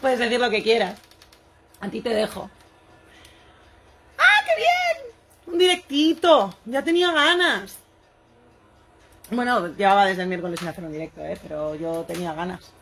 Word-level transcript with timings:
Puedes 0.00 0.18
decir 0.18 0.40
lo 0.40 0.50
que 0.50 0.62
quieras. 0.62 0.98
A 1.80 1.88
ti 1.88 2.00
te 2.00 2.10
dejo. 2.10 2.50
¡Ah, 4.18 4.44
qué 4.44 4.52
bien! 4.56 5.14
Un 5.46 5.58
directito. 5.58 6.54
Ya 6.64 6.82
tenía 6.82 7.12
ganas. 7.12 7.78
Bueno, 9.30 9.68
llevaba 9.68 10.06
desde 10.06 10.22
el 10.22 10.28
miércoles 10.28 10.60
sin 10.60 10.68
hacer 10.68 10.84
un 10.84 10.92
directo, 10.92 11.20
¿eh? 11.24 11.38
Pero 11.42 11.74
yo 11.74 12.04
tenía 12.04 12.32
ganas. 12.32 12.72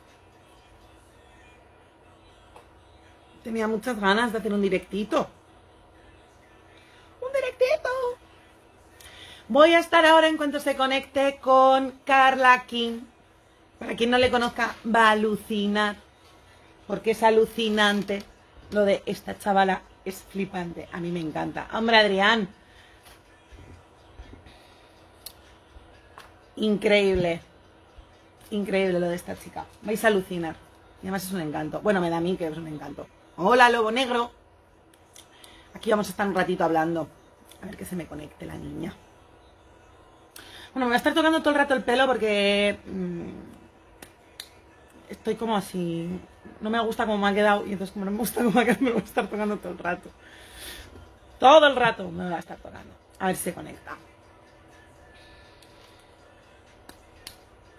Tenía 3.42 3.66
muchas 3.68 3.98
ganas 3.98 4.32
de 4.32 4.38
hacer 4.38 4.52
un 4.52 4.62
directito. 4.62 5.28
¡Un 7.20 7.32
directito! 7.32 7.90
Voy 9.48 9.74
a 9.74 9.78
estar 9.78 10.06
ahora 10.06 10.28
en 10.28 10.36
cuanto 10.36 10.60
se 10.60 10.76
conecte 10.76 11.38
con 11.40 11.92
Carla 12.04 12.64
King. 12.66 13.00
Para 13.78 13.96
quien 13.96 14.10
no 14.10 14.18
le 14.18 14.30
conozca, 14.30 14.74
va 14.86 15.08
a 15.08 15.10
alucinar. 15.10 15.96
Porque 16.86 17.12
es 17.12 17.22
alucinante. 17.22 18.22
Lo 18.70 18.84
de 18.84 19.02
esta 19.06 19.38
chavala 19.38 19.82
es 20.04 20.24
flipante. 20.30 20.88
A 20.92 21.00
mí 21.00 21.10
me 21.10 21.20
encanta. 21.20 21.68
Hombre, 21.72 21.96
Adrián. 21.96 22.48
Increíble. 26.56 27.40
Increíble 28.50 29.00
lo 29.00 29.08
de 29.08 29.16
esta 29.16 29.36
chica. 29.36 29.66
Vais 29.82 30.04
a 30.04 30.08
alucinar. 30.08 30.56
Y 31.02 31.06
además 31.06 31.24
es 31.24 31.32
un 31.32 31.40
encanto. 31.40 31.80
Bueno, 31.80 32.00
me 32.00 32.10
da 32.10 32.18
a 32.18 32.20
mí 32.20 32.36
que 32.36 32.46
es 32.46 32.56
un 32.56 32.68
encanto. 32.68 33.06
Hola, 33.36 33.68
lobo 33.68 33.90
negro. 33.90 34.30
Aquí 35.74 35.90
vamos 35.90 36.06
a 36.08 36.10
estar 36.10 36.26
un 36.26 36.34
ratito 36.34 36.64
hablando. 36.64 37.08
A 37.62 37.66
ver 37.66 37.76
que 37.76 37.84
se 37.84 37.96
me 37.96 38.06
conecte 38.06 38.46
la 38.46 38.54
niña. 38.54 38.94
Bueno, 40.72 40.86
me 40.86 40.90
voy 40.90 40.94
a 40.94 40.96
estar 40.98 41.14
tocando 41.14 41.40
todo 41.40 41.50
el 41.50 41.56
rato 41.56 41.74
el 41.74 41.84
pelo 41.84 42.06
porque 42.06 42.78
mmm, 42.86 43.28
estoy 45.08 45.36
como 45.36 45.56
así. 45.56 46.08
No 46.60 46.70
me 46.70 46.80
gusta 46.80 47.06
cómo 47.06 47.18
me 47.18 47.28
ha 47.28 47.34
quedado 47.34 47.66
y 47.66 47.72
entonces 47.72 47.92
como 47.92 48.04
no 48.04 48.10
me 48.10 48.18
gusta 48.18 48.42
cómo 48.42 48.52
me 48.52 48.62
ha 48.62 48.64
quedado 48.64 48.80
me 48.84 48.88
lo 48.88 48.94
voy 48.94 49.02
a 49.02 49.06
estar 49.06 49.26
tocando 49.26 49.56
todo 49.58 49.72
el 49.72 49.78
rato. 49.78 50.10
Todo 51.38 51.66
el 51.66 51.76
rato 51.76 52.10
me 52.10 52.24
lo 52.24 52.30
voy 52.30 52.36
a 52.36 52.40
estar 52.40 52.56
tocando. 52.58 52.94
A 53.18 53.26
ver 53.26 53.36
si 53.36 53.44
se 53.44 53.54
conecta. 53.54 53.96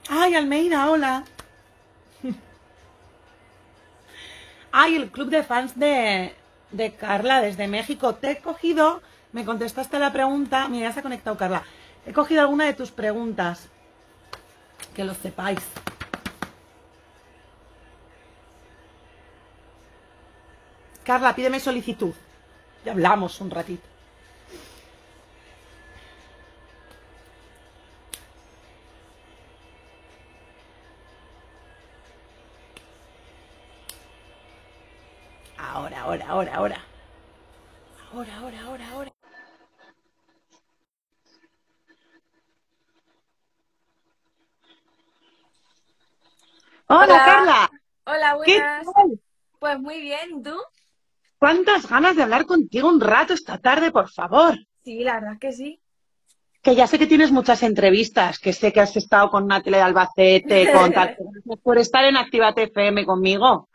Ay, 0.08 0.36
Almeida, 0.36 0.90
hola. 0.90 1.24
Ay, 4.72 4.96
el 4.96 5.10
club 5.10 5.30
de 5.30 5.44
fans 5.44 5.78
de, 5.80 6.36
de 6.72 6.94
Carla 6.94 7.42
desde 7.42 7.68
México. 7.68 8.16
Te 8.16 8.32
he 8.32 8.38
cogido, 8.38 9.02
me 9.32 9.46
contestaste 9.46 9.98
la 9.98 10.14
pregunta. 10.14 10.68
Mira, 10.68 10.90
ya 10.90 10.94
se 10.94 11.00
ha 11.00 11.04
conectado 11.04 11.38
Carla. 11.38 11.64
He 12.06 12.14
cogido 12.14 12.42
alguna 12.42 12.66
de 12.66 12.74
tus 12.74 12.92
preguntas. 12.92 13.68
Que 14.94 15.04
lo 15.04 15.16
sepáis. 15.16 15.60
Carla, 21.06 21.36
pídeme 21.36 21.60
solicitud. 21.60 22.14
Ya 22.84 22.92
hablamos 22.92 23.40
un 23.40 23.52
ratito. 23.52 23.88
Ahora, 35.58 36.02
ahora, 36.02 36.26
ahora, 36.28 36.56
ahora. 36.56 36.78
Ahora, 38.12 38.38
ahora, 38.40 38.60
ahora, 38.66 38.86
ahora. 38.94 39.12
Hola, 46.88 47.06
Hola. 47.06 47.24
Carla. 47.24 47.70
Hola, 48.06 48.36
¿Qué 48.44 48.62
buenas. 48.64 48.86
tal? 48.96 49.20
Pues 49.60 49.80
muy 49.80 50.00
bien, 50.02 50.40
¿y 50.40 50.44
tú? 50.44 50.56
¿Cuántas 51.38 51.88
ganas 51.88 52.16
de 52.16 52.24
hablar 52.24 52.46
contigo 52.46 52.90
un 52.90 53.02
rato 53.02 53.34
esta 53.34 53.58
tarde, 53.58 53.92
por 53.92 54.10
favor? 54.10 54.58
Sí, 54.84 55.04
la 55.04 55.16
verdad 55.20 55.38
que 55.40 55.52
sí. 55.52 55.80
Que 56.62 56.76
ya 56.76 56.88
sé 56.88 56.98
que 56.98 57.08
tienes 57.08 57.32
muchas 57.32 57.62
entrevistas, 57.64 58.40
que 58.40 58.54
sé 58.54 58.74
que 58.74 58.80
has 58.82 58.96
estado 58.96 59.30
con 59.30 59.48
tele 59.62 59.78
de 59.78 59.84
Albacete, 59.84 60.72
con 60.72 60.92
tal. 60.94 61.16
Gracias 61.20 61.60
por 61.64 61.78
estar 61.78 62.06
en 62.06 62.18
Actívate 62.18 62.64
FM 62.64 63.06
conmigo. 63.06 63.70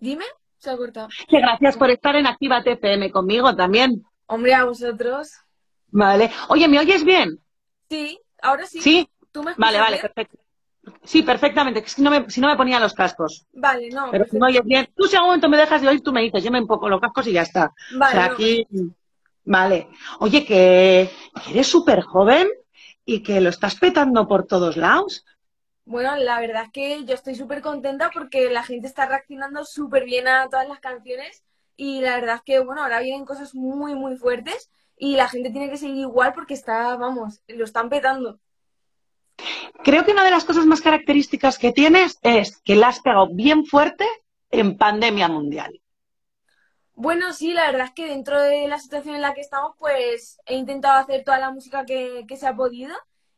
Dime, 0.00 0.24
se 0.58 0.70
ha 0.70 0.76
cortado. 0.76 1.08
Que 1.28 1.40
gracias 1.40 1.76
por 1.76 1.90
estar 1.90 2.16
en 2.16 2.26
Actívate 2.26 2.72
FM 2.72 3.10
conmigo 3.10 3.54
también. 3.54 4.02
Hombre, 4.26 4.54
a 4.54 4.64
vosotros. 4.64 5.32
Vale. 5.88 6.30
Oye, 6.48 6.68
¿me 6.68 6.78
oyes 6.78 7.04
bien? 7.04 7.38
Sí, 7.90 8.18
ahora 8.40 8.66
sí. 8.66 8.80
¿Sí? 8.80 9.08
¿Tú 9.30 9.42
me 9.42 9.54
Vale, 9.56 9.78
vale, 9.78 9.96
bien? 9.96 10.02
perfecto. 10.02 10.38
Sí, 11.02 11.22
perfectamente. 11.22 11.82
Si 11.86 12.02
no 12.02 12.10
me, 12.10 12.28
si 12.30 12.40
no 12.40 12.48
me 12.48 12.56
ponía 12.56 12.80
los 12.80 12.94
cascos. 12.94 13.46
Vale, 13.52 13.88
no, 13.90 14.10
Pero 14.10 14.24
si 14.26 14.38
me 14.38 14.46
oyes 14.46 14.64
bien. 14.64 14.88
Tú 14.96 15.04
si 15.04 15.16
algún 15.16 15.28
momento 15.30 15.48
me 15.48 15.56
dejas 15.56 15.82
de 15.82 15.88
oír, 15.88 16.02
tú 16.02 16.12
me 16.12 16.22
dices, 16.22 16.42
yo 16.42 16.50
me 16.50 16.64
pongo 16.64 16.88
los 16.88 17.00
cascos 17.00 17.26
y 17.26 17.32
ya 17.32 17.42
está. 17.42 17.74
O 17.94 17.98
Vale, 17.98 18.14
no, 18.14 18.22
aquí. 18.22 18.66
Vale. 19.44 19.88
Oye, 20.20 20.44
que 20.44 21.10
que 21.44 21.50
eres 21.52 21.66
súper 21.66 22.02
joven 22.02 22.48
y 23.04 23.22
que 23.22 23.40
lo 23.40 23.50
estás 23.50 23.76
petando 23.76 24.26
por 24.26 24.46
todos 24.46 24.76
lados. 24.76 25.24
Bueno, 25.84 26.16
la 26.16 26.40
verdad 26.40 26.64
es 26.64 26.72
que 26.72 27.04
yo 27.04 27.14
estoy 27.14 27.34
súper 27.34 27.60
contenta 27.60 28.10
porque 28.12 28.50
la 28.50 28.62
gente 28.62 28.86
está 28.86 29.06
reaccionando 29.06 29.64
súper 29.64 30.04
bien 30.04 30.26
a 30.28 30.48
todas 30.48 30.66
las 30.66 30.80
canciones 30.80 31.44
y 31.76 32.00
la 32.00 32.16
verdad 32.16 32.36
es 32.36 32.42
que, 32.42 32.60
bueno, 32.60 32.82
ahora 32.82 33.00
vienen 33.00 33.26
cosas 33.26 33.54
muy, 33.54 33.94
muy 33.94 34.16
fuertes 34.16 34.70
y 34.96 35.16
la 35.16 35.28
gente 35.28 35.50
tiene 35.50 35.68
que 35.68 35.76
seguir 35.76 35.98
igual 35.98 36.32
porque 36.32 36.54
está, 36.54 36.96
vamos, 36.96 37.42
lo 37.48 37.64
están 37.64 37.90
petando. 37.90 38.40
Creo 39.82 40.04
que 40.04 40.12
una 40.12 40.24
de 40.24 40.30
las 40.30 40.44
cosas 40.44 40.66
más 40.66 40.80
características 40.80 41.58
que 41.58 41.72
tienes 41.72 42.18
es 42.22 42.60
que 42.62 42.76
la 42.76 42.88
has 42.88 43.00
pegado 43.00 43.28
bien 43.32 43.66
fuerte 43.66 44.06
en 44.50 44.76
pandemia 44.76 45.28
mundial. 45.28 45.80
Bueno, 46.96 47.32
sí, 47.32 47.52
la 47.52 47.66
verdad 47.66 47.88
es 47.88 47.92
que 47.92 48.08
dentro 48.08 48.40
de 48.40 48.68
la 48.68 48.78
situación 48.78 49.16
en 49.16 49.22
la 49.22 49.34
que 49.34 49.40
estamos, 49.40 49.74
pues 49.78 50.38
he 50.46 50.54
intentado 50.54 51.00
hacer 51.00 51.24
toda 51.24 51.40
la 51.40 51.50
música 51.50 51.84
que, 51.84 52.24
se 52.36 52.46
ha 52.46 52.54
podido 52.54 52.94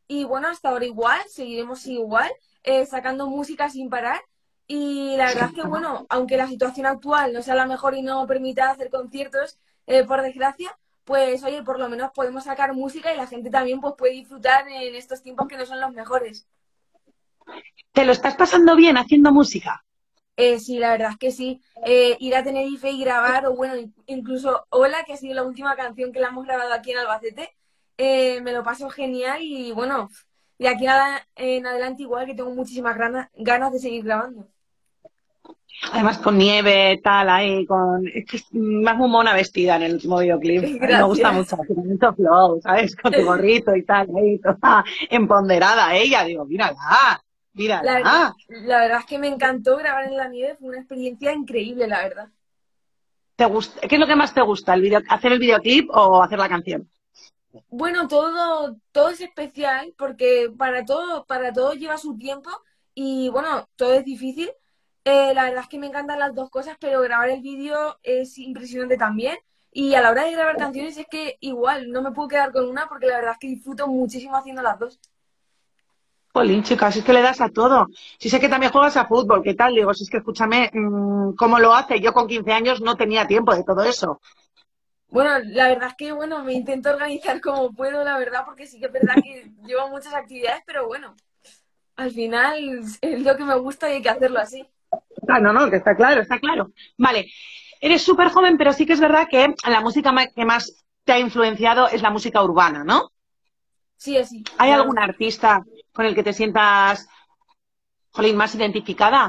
y 0.06 0.24
bueno, 0.24 0.48
hasta 0.48 0.68
ahora 0.68 0.84
igual, 0.84 1.20
seguiremos 1.28 1.86
igual, 1.86 2.30
eh, 2.62 2.84
sacando 2.84 3.28
música 3.28 3.70
sin 3.70 3.88
parar 3.88 4.20
y 4.66 5.16
la 5.16 5.26
verdad 5.26 5.48
es 5.48 5.54
que 5.54 5.66
bueno, 5.66 6.06
aunque 6.10 6.36
la 6.36 6.48
situación 6.48 6.86
actual 6.86 7.32
no 7.32 7.42
sea 7.42 7.54
la 7.54 7.66
mejor 7.66 7.94
y 7.94 8.02
no 8.02 8.26
permita 8.26 8.70
hacer 8.70 8.90
conciertos, 8.90 9.58
eh, 9.86 10.04
por 10.04 10.20
desgracia, 10.20 10.76
pues 11.06 11.44
oye, 11.44 11.64
por 11.64 11.80
lo 11.80 11.88
menos 11.90 12.12
podemos 12.14 12.44
sacar 12.44 12.74
música 12.74 13.14
y 13.14 13.18
la 13.18 13.28
gente 13.28 13.50
también 13.50 13.80
pues 13.80 13.94
puede 13.98 14.14
disfrutar 14.14 14.68
en 14.68 14.94
estos 14.96 15.22
tiempos 15.22 15.48
que 15.48 15.58
no 15.58 15.66
son 15.66 15.80
los 15.80 15.92
mejores. 15.94 16.48
¿Te 17.92 18.04
lo 18.04 18.12
estás 18.12 18.36
pasando 18.36 18.76
bien 18.76 18.96
haciendo 18.96 19.32
música? 19.32 19.84
Eh, 20.36 20.58
sí, 20.60 20.78
la 20.78 20.90
verdad 20.90 21.10
es 21.12 21.18
que 21.18 21.30
sí. 21.32 21.60
Eh, 21.84 22.16
ir 22.20 22.34
a 22.36 22.42
Tenerife 22.44 22.90
y 22.90 23.00
grabar, 23.00 23.46
o 23.46 23.54
bueno, 23.56 23.76
in- 23.76 23.94
incluso 24.06 24.66
Hola, 24.70 25.04
que 25.04 25.14
ha 25.14 25.16
sido 25.16 25.34
la 25.34 25.44
última 25.44 25.76
canción 25.76 26.12
que 26.12 26.20
la 26.20 26.28
hemos 26.28 26.44
grabado 26.46 26.72
aquí 26.74 26.92
en 26.92 26.98
Albacete, 26.98 27.56
eh, 27.96 28.40
me 28.42 28.52
lo 28.52 28.62
paso 28.62 28.90
genial 28.90 29.40
y 29.42 29.72
bueno, 29.72 30.10
de 30.58 30.68
aquí 30.68 30.86
en 31.36 31.66
adelante 31.66 32.02
igual 32.02 32.26
que 32.26 32.34
tengo 32.34 32.50
muchísimas 32.54 32.96
ganas 32.98 33.72
de 33.72 33.78
seguir 33.78 34.04
grabando. 34.04 34.48
Además 35.92 36.18
con 36.18 36.38
nieve, 36.38 37.00
tal, 37.02 37.28
ahí, 37.28 37.66
con... 37.66 38.06
Es 38.08 38.24
que 38.24 38.38
es 38.38 38.46
más 38.52 38.96
muy 38.96 39.08
mona 39.08 39.34
vestida 39.34 39.76
en 39.76 39.82
el 39.82 39.94
último 39.94 40.18
videoclip. 40.18 40.80
Me 40.80 41.02
gusta 41.02 41.32
mucho, 41.32 41.56
tiene 41.66 41.82
mucho 41.82 42.14
flow, 42.14 42.60
¿sabes? 42.62 42.96
Con 42.96 43.12
tu 43.12 43.24
gorrito 43.24 43.76
y 43.76 43.84
tal, 43.84 44.08
ahí, 44.16 44.38
toda 44.38 44.84
empoderada 45.10 45.94
ella. 45.94 46.24
Digo, 46.24 46.46
mírala, 46.46 46.76
La 46.80 47.20
mírala. 47.52 47.92
verdad, 47.92 48.32
la 48.48 48.78
verdad 48.80 48.98
es 49.00 49.06
que 49.06 49.18
me 49.18 49.28
encantó 49.28 49.76
grabar 49.76 50.04
en 50.06 50.16
la 50.16 50.28
nieve, 50.28 50.56
fue 50.58 50.68
una 50.70 50.78
experiencia 50.78 51.32
increíble, 51.32 51.86
la 51.86 52.02
verdad. 52.02 52.28
¿Te 53.36 53.44
gusta? 53.44 53.86
¿Qué 53.86 53.96
es 53.96 54.00
lo 54.00 54.06
que 54.06 54.16
más 54.16 54.32
te 54.32 54.40
gusta? 54.40 54.72
¿El 54.72 54.80
video... 54.80 55.00
¿Hacer 55.10 55.32
el 55.32 55.38
videoclip 55.38 55.90
o 55.92 56.22
hacer 56.22 56.38
la 56.38 56.48
canción? 56.48 56.88
Bueno, 57.68 58.08
todo, 58.08 58.76
todo 58.92 59.10
es 59.10 59.20
especial 59.20 59.92
porque 59.96 60.50
para 60.56 60.84
todo, 60.84 61.26
para 61.26 61.52
todo 61.52 61.74
lleva 61.74 61.98
su 61.98 62.16
tiempo 62.16 62.50
y 62.94 63.28
bueno, 63.28 63.68
todo 63.76 63.92
es 63.92 64.04
difícil. 64.04 64.50
Eh, 65.08 65.34
la 65.34 65.44
verdad 65.44 65.62
es 65.62 65.68
que 65.68 65.78
me 65.78 65.86
encantan 65.86 66.18
las 66.18 66.34
dos 66.34 66.50
cosas, 66.50 66.76
pero 66.80 67.00
grabar 67.00 67.30
el 67.30 67.40
vídeo 67.40 67.96
es 68.02 68.38
impresionante 68.38 68.96
también. 68.96 69.38
Y 69.70 69.94
a 69.94 70.02
la 70.02 70.10
hora 70.10 70.24
de 70.24 70.32
grabar 70.32 70.56
canciones 70.56 70.96
es 70.98 71.06
que 71.08 71.36
igual 71.38 71.92
no 71.92 72.02
me 72.02 72.10
puedo 72.10 72.26
quedar 72.26 72.50
con 72.50 72.68
una 72.68 72.88
porque 72.88 73.06
la 73.06 73.18
verdad 73.18 73.34
es 73.34 73.38
que 73.38 73.46
disfruto 73.46 73.86
muchísimo 73.86 74.36
haciendo 74.36 74.62
las 74.62 74.80
dos. 74.80 74.98
Jolín, 76.32 76.64
chica, 76.64 76.90
si 76.90 76.98
es 76.98 77.04
que 77.04 77.12
le 77.12 77.22
das 77.22 77.40
a 77.40 77.50
todo. 77.50 77.86
Si 78.18 78.28
sé 78.28 78.40
que 78.40 78.48
también 78.48 78.72
juegas 78.72 78.96
a 78.96 79.06
fútbol, 79.06 79.44
¿qué 79.44 79.54
tal? 79.54 79.76
Digo, 79.76 79.94
si 79.94 80.02
es 80.02 80.10
que 80.10 80.16
escúchame, 80.16 80.72
mm, 80.72 81.36
¿cómo 81.36 81.60
lo 81.60 81.72
hace? 81.72 82.00
Yo 82.00 82.12
con 82.12 82.26
15 82.26 82.52
años 82.52 82.80
no 82.80 82.96
tenía 82.96 83.28
tiempo 83.28 83.54
de 83.54 83.62
todo 83.62 83.84
eso. 83.84 84.20
Bueno, 85.06 85.38
la 85.44 85.68
verdad 85.68 85.90
es 85.90 85.94
que 85.94 86.10
bueno, 86.10 86.42
me 86.42 86.54
intento 86.54 86.90
organizar 86.90 87.40
como 87.40 87.72
puedo, 87.72 88.02
la 88.02 88.18
verdad, 88.18 88.42
porque 88.44 88.66
sí 88.66 88.80
que 88.80 88.86
es 88.86 88.92
verdad 88.92 89.14
que 89.22 89.52
llevo 89.66 89.88
muchas 89.88 90.14
actividades, 90.14 90.64
pero 90.66 90.88
bueno, 90.88 91.14
al 91.94 92.10
final 92.10 92.80
es 93.00 93.22
lo 93.22 93.36
que 93.36 93.44
me 93.44 93.56
gusta 93.56 93.88
y 93.88 93.94
hay 93.94 94.02
que 94.02 94.10
hacerlo 94.10 94.40
así. 94.40 94.66
Ah, 95.28 95.40
no, 95.40 95.52
no, 95.52 95.70
que 95.70 95.76
está 95.76 95.94
claro, 95.96 96.20
está 96.22 96.38
claro. 96.38 96.72
Vale, 96.98 97.26
eres 97.80 98.02
súper 98.02 98.28
joven, 98.30 98.56
pero 98.58 98.72
sí 98.72 98.86
que 98.86 98.92
es 98.94 99.00
verdad 99.00 99.26
que 99.30 99.54
la 99.68 99.80
música 99.80 100.12
que 100.34 100.44
más 100.44 100.84
te 101.04 101.12
ha 101.12 101.18
influenciado 101.18 101.88
es 101.88 102.02
la 102.02 102.10
música 102.10 102.42
urbana, 102.42 102.84
¿no? 102.84 103.10
Sí, 103.96 104.16
así. 104.18 104.42
¿Hay 104.58 104.70
Claro. 104.70 104.82
algún 104.82 104.98
artista 104.98 105.64
con 105.92 106.04
el 106.06 106.14
que 106.14 106.22
te 106.22 106.32
sientas, 106.32 107.08
jolín, 108.16 108.36
más 108.36 108.56
identificada? 108.56 109.22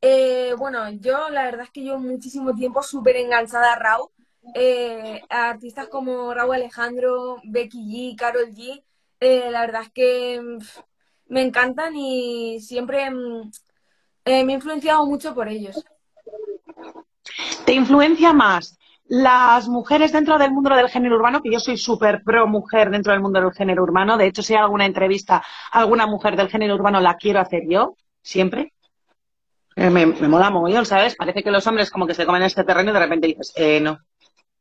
Eh, 0.00 0.54
bueno, 0.58 0.90
yo 0.92 1.28
la 1.30 1.44
verdad 1.44 1.62
es 1.64 1.70
que 1.70 1.82
llevo 1.82 1.98
muchísimo 1.98 2.54
tiempo 2.54 2.82
súper 2.82 3.16
enganchada 3.16 3.72
a 3.74 3.78
Raúl. 3.78 4.08
Eh, 4.54 5.20
a 5.28 5.50
artistas 5.50 5.88
como 5.88 6.32
Raúl 6.32 6.54
Alejandro, 6.54 7.36
Becky 7.44 8.12
G, 8.14 8.16
Carol 8.16 8.50
G. 8.54 8.84
Eh, 9.20 9.50
la 9.50 9.60
verdad 9.62 9.82
es 9.82 9.90
que 9.92 10.40
mm, 10.40 10.58
me 11.28 11.42
encantan 11.42 11.94
y 11.96 12.60
siempre 12.60 13.10
mm, 14.26 14.44
me 14.44 14.52
he 14.52 14.56
influenciado 14.56 15.06
mucho 15.06 15.34
por 15.34 15.48
ellos. 15.48 15.84
¿Te 17.64 17.72
influencia 17.72 18.32
más 18.32 18.78
las 19.08 19.68
mujeres 19.68 20.12
dentro 20.12 20.38
del 20.38 20.50
mundo 20.50 20.74
del 20.74 20.88
género 20.88 21.16
urbano, 21.16 21.40
que 21.40 21.52
yo 21.52 21.60
soy 21.60 21.76
súper 21.76 22.22
pro 22.24 22.46
mujer 22.46 22.90
dentro 22.90 23.12
del 23.12 23.22
mundo 23.22 23.40
del 23.40 23.52
género 23.52 23.84
urbano, 23.84 24.16
de 24.16 24.26
hecho 24.26 24.42
si 24.42 24.54
hay 24.54 24.60
alguna 24.60 24.86
entrevista 24.86 25.42
a 25.70 25.78
alguna 25.78 26.06
mujer 26.06 26.36
del 26.36 26.48
género 26.48 26.74
urbano 26.74 27.00
la 27.00 27.14
quiero 27.14 27.40
hacer 27.40 27.62
yo, 27.68 27.96
siempre. 28.22 28.72
Eh, 29.76 29.90
me, 29.90 30.06
me 30.06 30.28
mola 30.28 30.50
mogollón, 30.50 30.86
¿sabes? 30.86 31.14
Parece 31.14 31.42
que 31.42 31.50
los 31.50 31.66
hombres 31.66 31.90
como 31.90 32.06
que 32.06 32.14
se 32.14 32.26
comen 32.26 32.42
este 32.42 32.64
terreno 32.64 32.90
y 32.90 32.94
de 32.94 33.00
repente 33.00 33.26
dices, 33.28 33.52
eh, 33.56 33.80
no, 33.80 33.98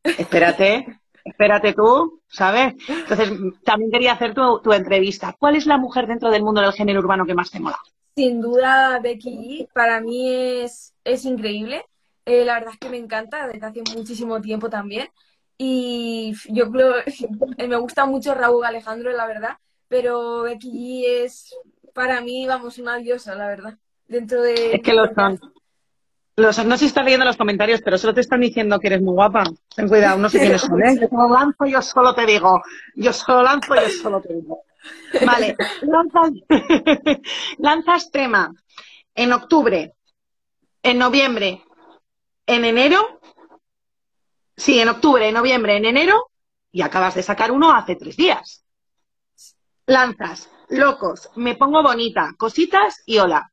espérate, 0.03 0.99
espérate 1.23 1.73
tú, 1.73 2.21
¿sabes? 2.27 2.75
Entonces, 2.87 3.31
también 3.63 3.91
quería 3.91 4.13
hacer 4.13 4.33
tu, 4.33 4.59
tu, 4.61 4.73
entrevista. 4.73 5.35
¿Cuál 5.39 5.55
es 5.55 5.65
la 5.65 5.77
mujer 5.77 6.05
dentro 6.05 6.29
del 6.29 6.43
mundo 6.43 6.61
del 6.61 6.73
género 6.73 6.99
urbano 6.99 7.25
que 7.25 7.33
más 7.33 7.49
te 7.49 7.59
mola? 7.59 7.77
Sin 8.15 8.41
duda, 8.41 8.99
Becky 8.99 9.29
G, 9.37 9.69
para 9.73 9.99
mí 9.99 10.33
es, 10.33 10.93
es 11.03 11.25
increíble. 11.25 11.85
Eh, 12.25 12.45
la 12.45 12.55
verdad 12.55 12.73
es 12.73 12.79
que 12.79 12.89
me 12.89 12.97
encanta 12.97 13.47
desde 13.47 13.65
hace 13.65 13.83
muchísimo 13.95 14.41
tiempo 14.41 14.69
también. 14.69 15.09
Y 15.57 16.33
yo 16.49 16.71
creo, 16.71 16.95
me 17.67 17.77
gusta 17.77 18.05
mucho 18.05 18.33
Raúl 18.33 18.65
Alejandro, 18.65 19.11
la 19.11 19.27
verdad, 19.27 19.57
pero 19.87 20.41
Becky 20.41 20.71
G 20.71 21.23
es 21.23 21.55
para 21.93 22.21
mí, 22.21 22.45
vamos, 22.45 22.77
una 22.77 22.97
diosa, 22.97 23.35
la 23.35 23.47
verdad. 23.47 23.77
Dentro 24.07 24.41
de. 24.41 24.75
Es 24.75 24.81
que 24.81 24.93
lo 24.93 25.13
son. 25.13 25.39
Los, 26.37 26.65
no 26.65 26.75
sé 26.75 26.79
si 26.79 26.85
estás 26.87 27.05
leyendo 27.05 27.25
los 27.25 27.37
comentarios, 27.37 27.81
pero 27.81 27.97
solo 27.97 28.13
te 28.13 28.19
están 28.19 28.41
diciendo 28.41 28.77
que 28.77 28.87
eres 28.87 29.01
muy 29.01 29.13
guapa. 29.13 29.45
Ten 29.73 29.87
cuidado, 29.87 30.17
no 30.17 30.27
sé 30.27 30.39
quiénes 30.39 30.61
son, 30.61 30.83
¿eh? 30.83 30.97
Yo 31.01 31.07
solo 31.07 31.33
lanzo, 31.33 31.65
yo 31.65 31.81
solo 31.81 32.13
te 32.13 32.25
digo. 32.25 32.61
Yo 32.95 33.13
solo 33.13 33.43
lanzo, 33.43 33.73
yo 33.73 33.89
solo 34.01 34.21
te 34.21 34.33
digo. 34.33 34.61
Vale, 35.25 35.55
lanzas, 35.81 36.31
lanzas 37.57 38.11
tema 38.11 38.53
en 39.13 39.33
octubre, 39.33 39.93
en 40.83 40.97
noviembre, 40.97 41.63
en 42.45 42.65
enero, 42.65 43.19
sí, 44.55 44.79
en 44.79 44.89
octubre, 44.89 45.27
en 45.27 45.33
noviembre, 45.33 45.77
en 45.77 45.85
enero, 45.85 46.31
y 46.71 46.81
acabas 46.81 47.15
de 47.15 47.23
sacar 47.23 47.51
uno 47.51 47.71
hace 47.71 47.95
tres 47.95 48.17
días. 48.17 48.65
Lanzas, 49.85 50.49
locos, 50.69 51.29
me 51.35 51.55
pongo 51.55 51.81
bonita, 51.81 52.33
cositas 52.37 53.01
y 53.05 53.17
hola. 53.19 53.49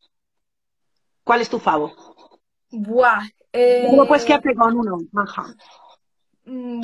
¿Cuál 1.23 1.41
es 1.41 1.49
tu 1.49 1.59
favo? 1.61 1.95
Buah. 2.71 3.23
Eh... 3.53 3.87
¿Cómo 3.89 4.09
puedes 4.09 4.25
quedarte 4.25 4.55
con 4.55 4.77
uno, 4.77 4.99
Maja? 5.13 5.55
Mm, 6.45 6.83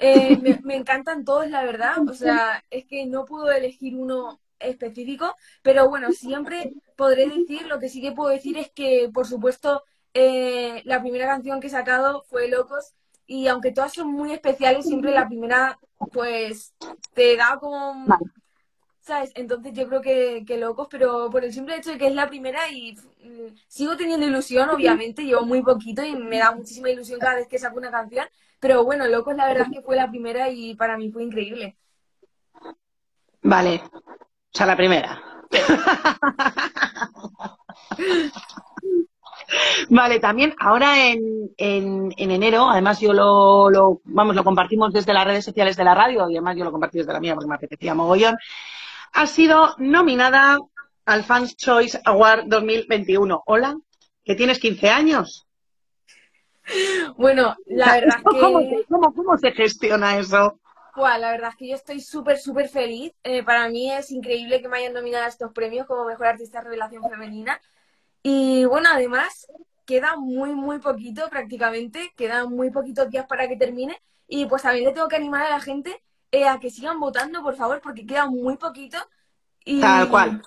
eh, 0.00 0.60
me, 0.62 0.76
encantan 0.76 1.24
todos, 1.24 1.48
la 1.48 1.64
verdad. 1.64 1.96
O 2.08 2.14
sea, 2.14 2.62
es 2.70 2.84
que 2.86 3.06
no 3.06 3.24
puedo 3.24 3.50
elegir 3.50 3.96
uno 3.96 4.40
específico, 4.58 5.34
pero 5.62 5.88
bueno, 5.88 6.12
siempre 6.12 6.72
podré 6.96 7.28
decir, 7.28 7.66
lo 7.66 7.78
que 7.78 7.88
sí 7.88 8.00
que 8.00 8.12
puedo 8.12 8.30
decir 8.30 8.56
es 8.56 8.70
que, 8.70 9.10
por 9.12 9.26
supuesto, 9.26 9.82
eh, 10.14 10.82
la 10.84 11.00
primera 11.00 11.26
canción 11.26 11.60
que 11.60 11.66
he 11.66 11.70
sacado 11.70 12.22
fue 12.22 12.48
Locos 12.48 12.94
y 13.26 13.48
aunque 13.48 13.72
todas 13.72 13.92
son 13.92 14.08
muy 14.12 14.32
especiales, 14.32 14.86
siempre 14.86 15.10
la 15.10 15.26
primera 15.26 15.78
pues 16.12 16.74
te 17.14 17.36
da 17.36 17.58
como... 17.60 18.06
Entonces 19.34 19.72
yo 19.72 19.86
creo 19.88 20.00
que, 20.00 20.44
que, 20.46 20.56
Locos, 20.56 20.88
pero 20.90 21.30
por 21.30 21.44
el 21.44 21.52
simple 21.52 21.76
hecho 21.76 21.90
de 21.90 21.98
que 21.98 22.08
es 22.08 22.14
la 22.14 22.28
primera 22.28 22.68
y 22.70 22.94
mm, 22.94 23.54
sigo 23.68 23.96
teniendo 23.96 24.26
ilusión, 24.26 24.68
obviamente, 24.70 25.24
llevo 25.24 25.42
muy 25.42 25.62
poquito 25.62 26.04
y 26.04 26.16
me 26.16 26.38
da 26.38 26.52
muchísima 26.52 26.90
ilusión 26.90 27.20
cada 27.20 27.36
vez 27.36 27.46
que 27.48 27.58
saco 27.58 27.78
una 27.78 27.90
canción, 27.90 28.26
pero 28.58 28.84
bueno, 28.84 29.06
Locos 29.06 29.36
la 29.36 29.46
verdad 29.46 29.66
es 29.70 29.78
que 29.78 29.82
fue 29.82 29.96
la 29.96 30.10
primera 30.10 30.50
y 30.50 30.74
para 30.74 30.96
mí 30.96 31.10
fue 31.12 31.22
increíble. 31.22 31.76
Vale, 33.42 33.80
o 33.94 34.00
sea, 34.52 34.66
la 34.66 34.76
primera. 34.76 35.22
Vale, 39.88 40.18
también 40.18 40.54
ahora 40.58 41.06
en, 41.06 41.50
en, 41.56 42.12
en, 42.16 42.30
enero, 42.32 42.68
además 42.68 42.98
yo 42.98 43.12
lo, 43.12 43.70
lo, 43.70 44.00
vamos, 44.04 44.34
lo 44.34 44.42
compartimos 44.42 44.92
desde 44.92 45.12
las 45.12 45.24
redes 45.24 45.44
sociales 45.44 45.76
de 45.76 45.84
la 45.84 45.94
radio 45.94 46.28
y 46.28 46.34
además 46.34 46.56
yo 46.56 46.64
lo 46.64 46.72
compartí 46.72 46.98
desde 46.98 47.12
la 47.12 47.20
mía 47.20 47.34
porque 47.34 47.48
me 47.48 47.54
apetecía 47.54 47.94
mogollón, 47.94 48.36
ha 49.16 49.26
sido 49.26 49.74
nominada 49.78 50.58
al 51.06 51.24
Fans 51.24 51.56
Choice 51.56 51.98
Award 52.04 52.44
2021. 52.48 53.44
Hola, 53.46 53.74
que 54.22 54.34
tienes 54.34 54.58
15 54.58 54.90
años. 54.90 55.46
Bueno, 57.16 57.56
la 57.64 57.94
verdad 57.94 58.16
que... 58.30 58.38
¿Cómo, 58.38 58.60
cómo, 58.90 59.14
cómo 59.14 59.38
se 59.38 59.52
gestiona 59.52 60.18
eso? 60.18 60.60
Bueno, 60.94 61.18
la 61.18 61.30
verdad 61.30 61.50
es 61.50 61.56
que 61.56 61.68
yo 61.68 61.74
estoy 61.76 62.00
súper, 62.00 62.36
súper 62.36 62.68
feliz. 62.68 63.14
Eh, 63.24 63.42
para 63.42 63.70
mí 63.70 63.90
es 63.90 64.10
increíble 64.10 64.60
que 64.60 64.68
me 64.68 64.78
hayan 64.78 64.92
nominado 64.92 65.24
a 65.24 65.28
estos 65.28 65.50
premios 65.52 65.86
como 65.86 66.04
Mejor 66.04 66.26
Artista 66.26 66.58
de 66.58 66.64
Revelación 66.64 67.02
Femenina. 67.08 67.58
Y 68.22 68.66
bueno, 68.66 68.90
además, 68.92 69.46
queda 69.86 70.16
muy, 70.16 70.54
muy 70.54 70.78
poquito 70.78 71.30
prácticamente, 71.30 72.12
quedan 72.18 72.50
muy 72.50 72.70
poquitos 72.70 73.08
días 73.08 73.26
para 73.26 73.48
que 73.48 73.56
termine. 73.56 73.98
Y 74.28 74.44
pues 74.44 74.60
también 74.60 74.84
le 74.84 74.92
tengo 74.92 75.08
que 75.08 75.16
animar 75.16 75.40
a 75.46 75.50
la 75.50 75.60
gente 75.60 76.02
eh, 76.30 76.46
a 76.46 76.58
que 76.58 76.70
sigan 76.70 77.00
votando, 77.00 77.42
por 77.42 77.56
favor, 77.56 77.80
porque 77.80 78.06
queda 78.06 78.26
muy 78.26 78.56
poquito. 78.56 78.98
Y, 79.64 79.80
Tal 79.80 80.08
cual. 80.08 80.42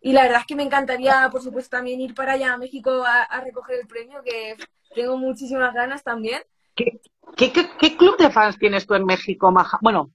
Y 0.00 0.12
la 0.12 0.22
verdad 0.22 0.40
es 0.40 0.46
que 0.46 0.56
me 0.56 0.62
encantaría, 0.62 1.28
por 1.30 1.42
supuesto, 1.42 1.76
también 1.76 2.00
ir 2.00 2.14
para 2.14 2.32
allá 2.32 2.54
a 2.54 2.58
México 2.58 3.04
a, 3.04 3.22
a 3.22 3.40
recoger 3.40 3.80
el 3.80 3.86
premio, 3.86 4.22
que 4.24 4.56
tengo 4.94 5.16
muchísimas 5.16 5.74
ganas 5.74 6.02
también. 6.02 6.42
¿Qué, 6.74 7.00
qué, 7.36 7.52
qué, 7.52 7.70
qué 7.78 7.96
club 7.96 8.16
de 8.16 8.30
fans 8.30 8.58
tienes 8.58 8.86
tú 8.86 8.94
en 8.94 9.04
México, 9.04 9.50
Maja? 9.50 9.78
Bueno, 9.82 10.12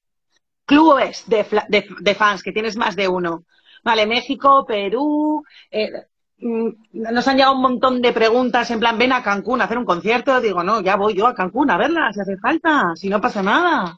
clubes 0.65 1.23
de, 1.27 1.45
de, 1.69 1.87
de, 1.99 2.15
fans, 2.15 2.43
que 2.43 2.51
tienes 2.51 2.75
más 2.75 2.95
de 2.95 3.07
uno. 3.07 3.45
Vale, 3.83 4.07
México, 4.07 4.65
Perú, 4.65 5.43
eh, 5.69 5.91
nos 6.37 7.27
han 7.27 7.37
llegado 7.37 7.55
un 7.55 7.61
montón 7.61 8.01
de 8.01 8.11
preguntas 8.11 8.69
en 8.71 8.79
plan, 8.79 8.97
ven 8.97 9.13
a 9.13 9.23
Cancún 9.23 9.61
a 9.61 9.65
hacer 9.65 9.77
un 9.77 9.85
concierto. 9.85 10.41
Digo, 10.41 10.63
no, 10.63 10.81
ya 10.81 10.95
voy 10.95 11.13
yo 11.13 11.27
a 11.27 11.35
Cancún 11.35 11.69
a 11.69 11.77
verla, 11.77 12.11
si 12.11 12.19
hace 12.19 12.37
falta, 12.37 12.93
si 12.95 13.09
no 13.09 13.21
pasa 13.21 13.41
nada. 13.41 13.97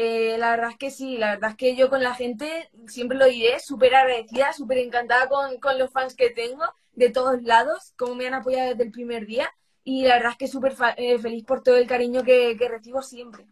Eh, 0.00 0.36
la 0.38 0.50
verdad 0.50 0.70
es 0.70 0.76
que 0.76 0.92
sí, 0.92 1.18
la 1.18 1.30
verdad 1.30 1.50
es 1.50 1.56
que 1.56 1.74
yo 1.74 1.90
con 1.90 2.04
la 2.04 2.14
gente 2.14 2.70
siempre 2.86 3.18
lo 3.18 3.26
diré, 3.26 3.58
súper 3.58 3.96
agradecida, 3.96 4.52
súper 4.52 4.78
encantada 4.78 5.28
con, 5.28 5.58
con, 5.58 5.76
los 5.76 5.90
fans 5.90 6.14
que 6.14 6.30
tengo 6.30 6.62
de 6.92 7.10
todos 7.10 7.42
lados, 7.42 7.94
como 7.96 8.14
me 8.14 8.28
han 8.28 8.34
apoyado 8.34 8.70
desde 8.70 8.84
el 8.84 8.92
primer 8.92 9.26
día 9.26 9.52
y 9.82 10.02
la 10.02 10.14
verdad 10.14 10.30
es 10.30 10.38
que 10.38 10.46
súper 10.46 10.76
eh, 10.98 11.18
feliz 11.18 11.44
por 11.44 11.64
todo 11.64 11.76
el 11.76 11.88
cariño 11.88 12.22
que, 12.22 12.56
recibo 12.70 13.02
siempre. 13.02 13.44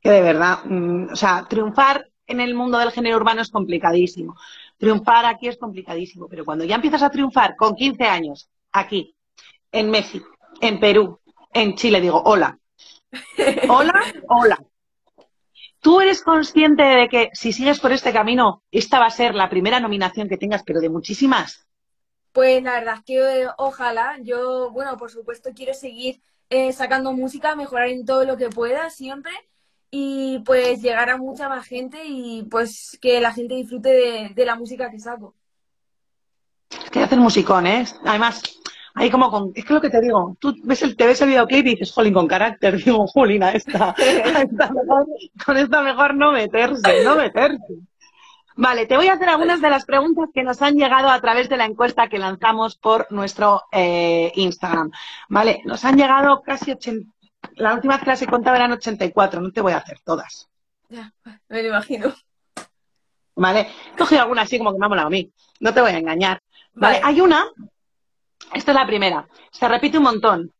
Que 0.00 0.10
de 0.10 0.22
verdad, 0.22 0.60
mmm, 0.64 1.08
o 1.12 1.16
sea, 1.16 1.44
triunfar 1.46 2.08
en 2.26 2.40
el 2.40 2.54
mundo 2.54 2.78
del 2.78 2.90
género 2.90 3.16
urbano 3.16 3.42
es 3.42 3.50
complicadísimo. 3.50 4.34
Triunfar 4.78 5.26
aquí 5.26 5.48
es 5.48 5.58
complicadísimo, 5.58 6.26
pero 6.26 6.46
cuando 6.46 6.64
ya 6.64 6.76
empiezas 6.76 7.02
a 7.02 7.10
triunfar 7.10 7.54
con 7.54 7.74
15 7.74 8.04
años, 8.04 8.48
aquí, 8.72 9.14
en 9.70 9.90
México, 9.90 10.26
en 10.62 10.80
Perú, 10.80 11.20
en 11.52 11.74
Chile, 11.74 12.00
digo, 12.00 12.22
hola. 12.24 12.58
Hola, 13.68 13.94
hola. 14.28 14.64
¿Tú 15.80 16.00
eres 16.00 16.22
consciente 16.22 16.82
de 16.82 17.08
que 17.08 17.30
si 17.32 17.52
sigues 17.52 17.80
por 17.80 17.92
este 17.92 18.12
camino, 18.12 18.62
esta 18.70 19.00
va 19.00 19.06
a 19.06 19.10
ser 19.10 19.34
la 19.34 19.50
primera 19.50 19.80
nominación 19.80 20.28
que 20.28 20.36
tengas, 20.36 20.62
pero 20.62 20.80
de 20.80 20.88
muchísimas? 20.88 21.66
Pues 22.32 22.62
la 22.62 22.74
verdad 22.74 22.94
es 22.98 23.04
que 23.04 23.42
eh, 23.42 23.48
ojalá. 23.58 24.16
Yo, 24.22 24.70
bueno, 24.70 24.96
por 24.96 25.10
supuesto 25.10 25.50
quiero 25.54 25.74
seguir 25.74 26.22
eh, 26.50 26.72
sacando 26.72 27.12
música, 27.12 27.56
mejorar 27.56 27.88
en 27.88 28.06
todo 28.06 28.24
lo 28.24 28.36
que 28.36 28.48
pueda 28.48 28.90
siempre 28.90 29.32
y 29.90 30.38
pues 30.46 30.80
llegar 30.80 31.10
a 31.10 31.18
mucha 31.18 31.48
más 31.48 31.66
gente 31.66 32.04
y 32.06 32.44
pues 32.44 32.98
que 33.02 33.20
la 33.20 33.32
gente 33.32 33.54
disfrute 33.54 33.90
de, 33.90 34.30
de 34.34 34.46
la 34.46 34.54
música 34.54 34.90
que 34.90 34.98
saco. 34.98 35.34
Es 36.70 36.90
que 36.90 37.00
hacer 37.00 37.18
musicón, 37.18 37.66
¿eh? 37.66 37.84
Además, 38.04 38.42
ahí 38.94 39.10
como 39.10 39.30
con, 39.30 39.52
es 39.54 39.64
que 39.64 39.74
lo 39.74 39.80
que 39.80 39.90
te 39.90 40.00
digo, 40.00 40.36
tú 40.38 40.54
ves 40.64 40.82
el, 40.82 40.96
te 40.96 41.06
ves 41.06 41.20
el 41.22 41.28
videoclip 41.28 41.66
y 41.66 41.70
dices, 41.70 41.92
jolín, 41.92 42.14
con 42.14 42.26
carácter, 42.26 42.76
digo, 42.84 43.06
jolín, 43.06 43.42
a 43.42 43.52
esta, 43.52 43.90
a 43.90 43.94
esta 44.42 44.70
mejor, 44.70 45.06
con 45.44 45.56
esta 45.56 45.82
mejor 45.82 46.14
no 46.14 46.32
meterse, 46.32 47.04
no 47.04 47.16
meterse. 47.16 47.74
Vale, 48.54 48.86
te 48.86 48.96
voy 48.96 49.08
a 49.08 49.14
hacer 49.14 49.30
algunas 49.30 49.62
de 49.62 49.70
las 49.70 49.86
preguntas 49.86 50.28
que 50.32 50.42
nos 50.42 50.60
han 50.60 50.74
llegado 50.74 51.08
a 51.08 51.20
través 51.20 51.48
de 51.48 51.56
la 51.56 51.64
encuesta 51.64 52.08
que 52.08 52.18
lanzamos 52.18 52.76
por 52.76 53.10
nuestro 53.10 53.62
eh, 53.72 54.30
Instagram. 54.34 54.90
Vale, 55.28 55.62
nos 55.64 55.84
han 55.86 55.96
llegado 55.96 56.42
casi 56.42 56.72
80, 56.72 57.10
la 57.56 57.74
última 57.74 57.94
vez 57.94 58.04
que 58.04 58.10
las 58.10 58.22
he 58.22 58.26
contado 58.26 58.56
eran 58.56 58.72
84, 58.72 59.40
no 59.40 59.52
te 59.52 59.62
voy 59.62 59.72
a 59.72 59.78
hacer 59.78 60.00
todas. 60.04 60.48
Ya, 60.90 61.12
me 61.48 61.62
lo 61.62 61.68
imagino. 61.68 62.12
Vale, 63.34 63.68
he 63.94 63.96
cogido 63.96 64.20
alguna 64.20 64.42
así 64.42 64.58
como 64.58 64.72
que 64.72 64.78
me 64.78 64.84
ha 64.84 64.90
molado 64.90 65.08
a 65.08 65.10
mí, 65.10 65.32
no 65.60 65.72
te 65.72 65.80
voy 65.80 65.92
a 65.92 65.98
engañar. 65.98 66.42
Vale, 66.74 67.00
vale. 67.00 67.14
hay 67.14 67.20
una, 67.22 67.46
esta 68.54 68.72
es 68.72 68.76
la 68.76 68.86
primera, 68.86 69.26
se 69.50 69.68
repite 69.68 69.98
un 69.98 70.04
montón. 70.04 70.52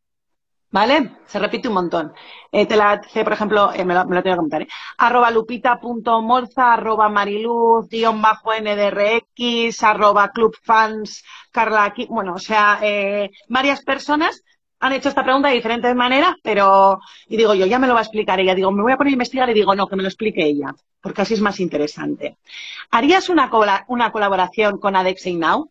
¿vale? 0.73 1.13
Se 1.27 1.39
repite 1.39 1.69
un 1.69 1.75
montón. 1.75 2.13
Eh, 2.51 2.67
te 2.67 2.77
la 2.77 3.01
por 3.25 3.33
ejemplo, 3.33 3.73
eh, 3.73 3.85
me, 3.85 3.95
lo, 3.95 4.05
tengo 4.05 4.23
que 4.23 4.37
comentar, 4.37 4.63
¿eh? 4.63 4.69
arroba 4.99 5.31
lupita.morza, 5.31 6.73
arroba 6.73 7.09
mariluz, 7.09 7.89
guion 7.89 8.21
bajo 8.21 8.51
ndrx, 8.55 9.83
arroba 9.85 10.31
clubfans, 10.31 11.25
carla, 11.53 11.95
bueno, 12.09 12.35
o 12.35 12.39
sea, 12.39 12.81
eh, 12.83 13.31
varias 13.49 13.83
personas 13.83 14.43
han 14.81 14.93
hecho 14.95 15.11
esta 15.11 15.23
pregunta 15.23 15.49
de 15.49 15.55
diferentes 15.55 15.95
maneras, 15.95 16.35
pero, 16.43 16.99
y 17.29 17.37
digo 17.37 17.55
yo, 17.55 17.67
ya 17.67 17.79
me 17.79 17.87
lo 17.87 17.95
va 17.95 18.01
a 18.01 18.03
explicar 18.03 18.41
ella. 18.41 18.55
Digo, 18.55 18.73
me 18.73 18.83
voy 18.83 18.93
a 18.93 18.97
poner 18.97 19.13
a 19.13 19.15
investigar 19.15 19.49
y 19.49 19.55
digo, 19.55 19.77
no, 19.77 19.87
que 19.87 19.95
me 19.95 20.03
lo 20.03 20.09
explique 20.09 20.45
ella, 20.45 20.75
porque 21.01 21.23
así 21.23 21.35
es 21.35 21.41
más 21.41 21.61
interesante. 21.61 22.39
¿Harías 22.91 23.29
una, 23.29 23.49
una 23.87 24.11
colaboración 24.11 24.79
con 24.79 24.97
Adexing 24.97 25.39
Now? 25.39 25.71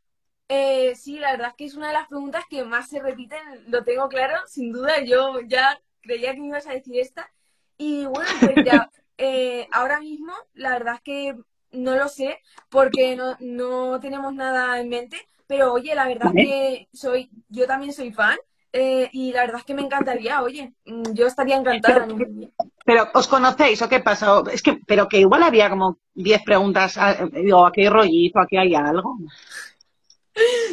Eh, 0.53 0.95
sí, 0.97 1.17
la 1.17 1.31
verdad 1.31 1.51
es 1.51 1.55
que 1.55 1.63
es 1.63 1.75
una 1.75 1.87
de 1.87 1.93
las 1.93 2.09
preguntas 2.09 2.43
que 2.49 2.65
más 2.65 2.89
se 2.89 2.99
repiten, 2.99 3.39
lo 3.67 3.85
tengo 3.85 4.09
claro, 4.09 4.35
sin 4.47 4.73
duda, 4.73 5.01
yo 5.01 5.39
ya 5.47 5.79
creía 6.01 6.33
que 6.33 6.41
me 6.41 6.47
ibas 6.47 6.67
a 6.67 6.73
decir 6.73 6.99
esta. 6.99 7.31
Y 7.77 8.03
bueno, 8.03 8.29
pues 8.37 8.65
ya, 8.65 8.89
eh, 9.17 9.69
ahora 9.71 10.01
mismo, 10.01 10.33
la 10.53 10.71
verdad 10.71 10.95
es 10.95 11.01
que 11.03 11.37
no 11.71 11.95
lo 11.95 12.09
sé, 12.09 12.39
porque 12.67 13.15
no, 13.15 13.37
no 13.39 14.01
tenemos 14.01 14.33
nada 14.33 14.77
en 14.81 14.89
mente, 14.89 15.25
pero 15.47 15.71
oye, 15.71 15.95
la 15.95 16.05
verdad 16.05 16.33
es 16.35 16.45
que 16.45 16.87
soy, 16.91 17.29
yo 17.47 17.65
también 17.65 17.93
soy 17.93 18.11
fan, 18.11 18.37
eh, 18.73 19.09
y 19.13 19.31
la 19.31 19.41
verdad 19.43 19.59
es 19.59 19.65
que 19.65 19.73
me 19.73 19.83
encantaría, 19.83 20.41
oye, 20.41 20.73
mm, 20.85 21.13
yo 21.13 21.27
estaría 21.27 21.55
encantada. 21.55 22.07
Pero, 22.07 22.51
pero 22.83 23.07
¿os 23.13 23.27
conocéis 23.29 23.81
o 23.81 23.87
qué 23.87 24.01
pasa? 24.01 24.43
Es 24.51 24.61
que, 24.61 24.81
pero 24.85 25.07
que 25.07 25.19
igual 25.19 25.43
había 25.43 25.69
como 25.69 25.99
10 26.13 26.43
preguntas, 26.43 26.97
ah, 26.97 27.15
digo, 27.31 27.65
aquí 27.65 27.83
hay 27.83 27.89
rollito, 27.89 28.39
aquí 28.41 28.57
hay 28.57 28.75
algo. 28.75 29.17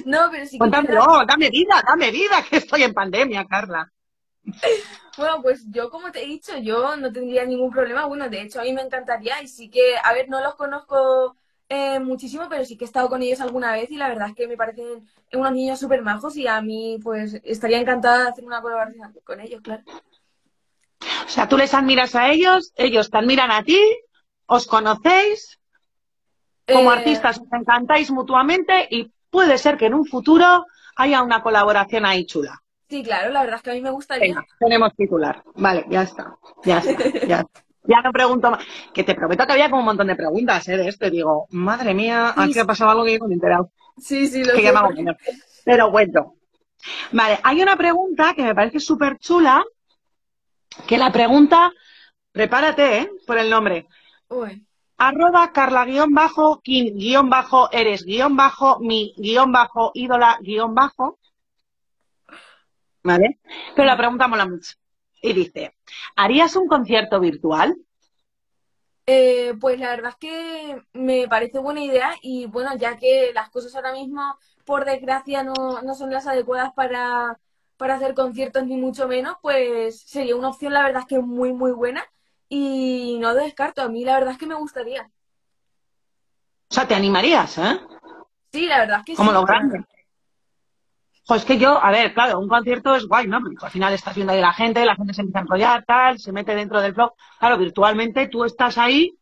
No, 0.05 0.29
pero 0.31 0.47
sí 0.47 0.59
que... 0.59 0.67
no, 0.67 1.27
dame 1.27 1.51
vida, 1.51 1.83
dame 1.87 2.11
vida, 2.11 2.45
que 2.49 2.57
estoy 2.59 2.85
en 2.85 2.95
pandemia, 2.95 3.47
Carla. 3.47 3.93
Bueno, 5.17 5.43
pues 5.43 5.65
yo 5.69 5.91
como 5.91 6.13
te 6.13 6.23
he 6.23 6.27
dicho, 6.27 6.57
yo 6.59 6.97
no 6.97 7.13
tendría 7.13 7.45
ningún 7.45 7.71
problema. 7.71 8.07
Bueno, 8.07 8.29
de 8.29 8.43
hecho 8.43 8.61
a 8.61 8.65
mí 8.65 8.73
me 8.73 8.83
encantaría 8.83 9.43
y 9.43 9.49
sí 9.49 9.69
que, 9.69 9.97
a 10.03 10.13
ver, 10.13 10.29
no 10.29 10.41
los 10.41 10.55
conozco 10.55 11.37
eh, 11.69 11.99
muchísimo, 11.99 12.47
pero 12.49 12.65
sí 12.65 12.77
que 12.77 12.85
he 12.85 12.87
estado 12.87 13.09
con 13.09 13.23
ellos 13.23 13.41
alguna 13.41 13.73
vez 13.73 13.91
y 13.91 13.97
la 13.97 14.09
verdad 14.09 14.29
es 14.29 14.35
que 14.35 14.49
me 14.49 14.57
parecen 14.57 15.07
unos 15.33 15.53
niños 15.53 15.79
súper 15.79 16.03
majos 16.03 16.37
y 16.37 16.47
a 16.47 16.63
mí 16.63 16.99
pues 17.03 17.41
estaría 17.45 17.79
encantada 17.79 18.25
de 18.25 18.31
hacer 18.31 18.45
una 18.45 18.63
colaboración 18.63 19.13
con 19.25 19.41
ellos, 19.41 19.61
claro. 19.61 19.83
O 21.27 21.29
sea, 21.29 21.49
tú 21.49 21.59
les 21.59 21.75
admiras 21.75 22.15
a 22.15 22.31
ellos, 22.31 22.73
ellos 22.77 23.11
te 23.11 23.19
admiran 23.19 23.51
a 23.51 23.63
ti, 23.63 23.79
os 24.47 24.67
conocéis, 24.67 25.61
como 26.67 26.91
eh... 26.93 26.97
artistas 26.97 27.39
os 27.39 27.53
encantáis 27.53 28.11
mutuamente 28.11 28.89
y 28.91 29.13
puede 29.31 29.59
ser 29.59 29.77
que 29.77 29.87
en 29.87 29.95
un 29.95 30.05
futuro 30.05 30.67
haya 30.97 31.23
una 31.23 31.43
colaboración 31.43 32.07
ahí 32.07 32.27
chula. 32.27 32.63
Sí, 32.89 33.03
claro, 33.03 33.31
la 33.31 33.43
verdad 33.43 33.57
es 33.57 33.63
que 33.63 33.71
a 33.71 33.75
mí 33.75 33.81
me 33.81 33.91
gustaría. 33.91 34.29
Venga, 34.29 34.47
tenemos 34.59 34.95
titular. 34.97 35.43
Vale, 35.57 35.85
ya 35.91 36.03
está, 36.03 36.37
ya 36.65 36.79
está, 36.79 37.27
ya 37.27 37.45
Ya 37.85 38.03
no 38.03 38.13
pregunto 38.13 38.51
más. 38.51 38.63
Que 38.93 39.03
te 39.03 39.15
prometo 39.15 39.47
que 39.47 39.53
había 39.53 39.71
como 39.71 39.81
un 39.81 39.87
montón 39.87 40.09
de 40.09 40.15
preguntas, 40.15 40.69
¿eh? 40.69 40.77
De 40.77 40.89
este. 40.89 41.11
Digo, 41.11 41.47
madre 41.51 41.95
mía, 41.95 42.35
aquí 42.37 42.53
sí, 42.53 42.59
ha 42.59 42.67
pasado 42.67 42.91
algo 42.91 43.05
que 43.05 43.15
yo 43.15 43.19
no 43.21 43.29
me 43.29 43.33
he 43.33 43.37
enterado. 43.37 43.71
Sí, 43.97 44.27
sí, 44.27 44.45
lo 44.45 44.53
que 44.53 44.61
sé. 44.61 44.73
Porque... 44.75 45.05
Pero 45.65 45.91
bueno. 45.91 46.35
Vale, 47.13 47.39
hay 47.43 47.63
una 47.63 47.77
pregunta 47.77 48.35
que 48.35 48.43
me 48.43 48.55
parece 48.55 48.79
súper 48.79 49.19
chula. 49.19 49.65
Que 50.87 50.99
la 50.99 51.11
pregunta, 51.11 51.73
prepárate, 52.31 52.99
¿eh? 52.99 53.11
Por 53.27 53.39
el 53.39 53.49
nombre. 53.49 53.87
Uy 54.29 54.68
arroba 54.99 55.53
carla 55.53 55.85
guion 55.85 56.13
bajo, 56.13 56.61
kin 56.61 56.99
guion 56.99 57.31
bajo, 57.31 57.71
eres 57.73 58.05
guion 58.05 58.37
bajo, 58.37 58.81
mi 58.81 59.15
guion 59.17 59.53
bajo, 59.53 59.93
ídola 59.95 60.39
guion 60.43 60.75
bajo. 60.75 61.19
¿Vale? 63.03 63.39
Pero 63.75 63.87
la 63.87 63.97
pregunta 63.97 64.29
mola 64.29 64.47
mucho. 64.47 64.75
Y 65.23 65.33
dice, 65.33 65.75
¿harías 66.17 66.55
un 66.57 66.67
concierto 66.67 67.21
virtual? 67.21 67.77
Eh, 69.07 69.55
pues 69.59 69.79
la 69.79 69.91
verdad 69.91 70.11
es 70.11 70.17
que 70.17 70.83
me 70.93 71.27
parece 71.29 71.59
buena 71.61 71.83
idea 71.83 72.15
y 72.21 72.47
bueno, 72.47 72.77
ya 72.77 72.99
que 72.99 73.33
las 73.33 73.49
cosas 73.49 73.75
ahora 73.75 73.93
mismo, 73.93 74.37
por 74.67 74.85
desgracia, 74.85 75.43
no, 75.43 75.81
no 75.83 75.95
son 75.95 76.11
las 76.11 76.27
adecuadas 76.27 76.75
para, 76.75 77.41
para 77.79 77.95
hacer 77.95 78.15
conciertos 78.15 78.67
ni 78.67 78.77
mucho 78.77 79.09
menos, 79.09 79.37
pues 79.41 80.03
sería 80.03 80.37
una 80.37 80.51
opción, 80.51 80.75
la 80.75 80.83
verdad 80.83 81.03
es 81.03 81.09
que 81.09 81.21
muy, 81.21 81.53
muy 81.53 81.73
buena 81.73 82.05
y 82.49 83.19
no 83.21 83.35
descarto, 83.35 83.83
a 83.83 83.89
mí 83.89 84.05
la 84.05 84.15
verdad 84.15 84.33
es 84.33 84.39
que 84.39 84.47
me 84.47 84.55
gustaría. 84.55 85.11
O 86.71 86.75
sea, 86.75 86.87
te 86.87 86.95
animarías, 86.95 87.59
¿eh? 87.59 87.81
Sí, 88.53 88.67
la 88.67 88.79
verdad 88.79 88.99
es 89.01 89.05
que 89.05 89.15
Como 89.15 89.31
sí. 89.31 89.35
lo 89.35 89.45
grande. 89.45 89.85
Pues 91.27 91.45
que 91.45 91.59
yo, 91.59 91.83
a 91.83 91.91
ver, 91.91 92.15
claro, 92.15 92.39
un 92.39 92.49
concierto 92.49 92.95
es 92.95 93.07
guay, 93.07 93.27
¿no? 93.27 93.41
Porque 93.43 93.67
al 93.67 93.71
final 93.71 93.93
estás 93.93 94.15
viendo 94.15 94.33
ahí 94.33 94.41
la 94.41 94.55
gente, 94.55 94.85
la 94.87 94.97
gente 94.97 95.13
se 95.13 95.21
empieza 95.21 95.41
a 95.41 95.43
enrollar, 95.43 95.85
tal, 95.85 96.19
se 96.19 96.33
mete 96.33 96.55
dentro 96.55 96.81
del 96.81 96.95
blog. 96.95 97.13
Claro, 97.39 97.59
virtualmente 97.59 98.29
tú 98.29 98.45
estás 98.45 98.79
ahí. 98.79 99.15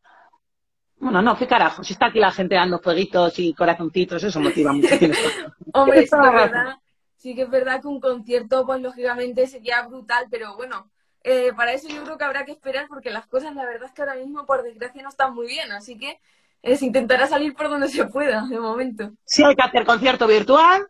Bueno, 0.98 1.20
no, 1.20 1.36
qué 1.36 1.48
carajo. 1.48 1.82
Si 1.82 1.94
está 1.94 2.06
aquí 2.06 2.20
la 2.20 2.30
gente 2.30 2.54
dando 2.54 2.78
fueguitos 2.78 3.36
y 3.40 3.52
corazoncitos, 3.54 4.22
eso 4.22 4.38
motiva 4.38 4.72
mucho. 4.72 4.88
Hombre, 5.74 6.06
sí 6.06 6.10
que, 6.10 6.26
es 6.26 6.32
verdad, 6.32 6.76
sí 7.16 7.34
que 7.34 7.42
es 7.42 7.50
verdad 7.50 7.80
que 7.80 7.88
un 7.88 8.00
concierto, 8.00 8.64
pues 8.64 8.80
lógicamente 8.80 9.48
sería 9.48 9.82
brutal, 9.82 10.26
pero 10.30 10.54
bueno, 10.56 10.88
eh, 11.28 11.52
para 11.56 11.72
eso 11.72 11.88
yo 11.88 12.04
creo 12.04 12.16
que 12.16 12.24
habrá 12.24 12.44
que 12.44 12.52
esperar 12.52 12.86
porque 12.88 13.10
las 13.10 13.26
cosas, 13.26 13.52
la 13.56 13.64
verdad 13.64 13.88
es 13.88 13.92
que 13.92 14.02
ahora 14.02 14.14
mismo, 14.14 14.46
por 14.46 14.62
desgracia, 14.62 15.02
no 15.02 15.08
están 15.08 15.34
muy 15.34 15.48
bien. 15.48 15.72
Así 15.72 15.98
que 15.98 16.20
eh, 16.62 16.76
se 16.76 16.86
intentará 16.86 17.26
salir 17.26 17.52
por 17.54 17.68
donde 17.68 17.88
se 17.88 18.04
pueda, 18.06 18.46
de 18.46 18.60
momento. 18.60 19.10
Si 19.24 19.42
hay 19.42 19.56
que 19.56 19.62
hacer 19.62 19.84
concierto 19.84 20.28
virtual, 20.28 20.86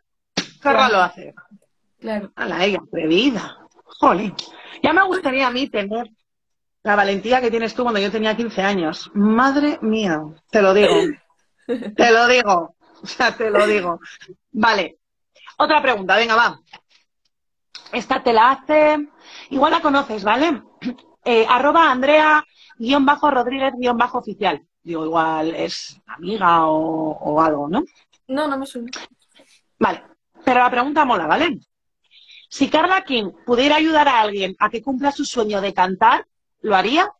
Carla 0.60 0.90
lo 0.90 1.00
hace. 1.00 1.34
Claro. 1.98 2.30
A 2.36 2.44
la 2.44 2.62
ella, 2.66 2.80
atrevida. 2.86 3.66
Jolín. 3.84 4.34
Ya 4.82 4.92
me 4.92 5.02
gustaría 5.04 5.46
a 5.46 5.50
mí 5.50 5.70
tener 5.70 6.10
la 6.82 6.96
valentía 6.96 7.40
que 7.40 7.50
tienes 7.50 7.74
tú 7.74 7.82
cuando 7.82 7.98
yo 8.00 8.12
tenía 8.12 8.36
15 8.36 8.60
años. 8.60 9.10
Madre 9.14 9.78
mía, 9.80 10.20
te 10.50 10.60
lo 10.60 10.74
digo. 10.74 10.94
te 11.66 12.12
lo 12.12 12.26
digo. 12.26 12.76
O 13.02 13.06
sea, 13.06 13.34
te 13.34 13.48
lo 13.48 13.66
digo. 13.66 14.00
Vale. 14.52 14.98
Otra 15.56 15.80
pregunta, 15.80 16.16
venga, 16.16 16.36
va. 16.36 16.60
Esta 17.92 18.22
te 18.22 18.32
la 18.32 18.50
hace 18.50 19.08
Igual 19.50 19.72
la 19.72 19.80
conoces, 19.80 20.24
¿vale? 20.24 20.62
Eh, 21.28 21.44
arroba 21.48 21.90
Andrea 21.90 22.44
guion 22.78 23.04
bajo 23.04 23.28
Rodríguez 23.28 23.72
guion 23.76 23.98
bajo 23.98 24.18
oficial. 24.18 24.64
Digo, 24.80 25.04
igual 25.04 25.56
es 25.56 26.00
amiga 26.06 26.68
o, 26.68 27.18
o, 27.18 27.42
algo, 27.42 27.68
¿no? 27.68 27.82
No, 28.28 28.46
no 28.46 28.56
me 28.56 28.64
suena. 28.64 28.92
Vale, 29.76 30.04
pero 30.44 30.60
la 30.60 30.70
pregunta 30.70 31.04
mola, 31.04 31.26
¿vale? 31.26 31.58
Si 32.48 32.70
Carla 32.70 33.02
King 33.02 33.32
pudiera 33.44 33.74
ayudar 33.74 34.06
a 34.06 34.20
alguien 34.20 34.54
a 34.60 34.70
que 34.70 34.82
cumpla 34.82 35.10
su 35.10 35.24
sueño 35.24 35.60
de 35.60 35.74
cantar, 35.74 36.28
¿lo 36.60 36.76
haría? 36.76 37.10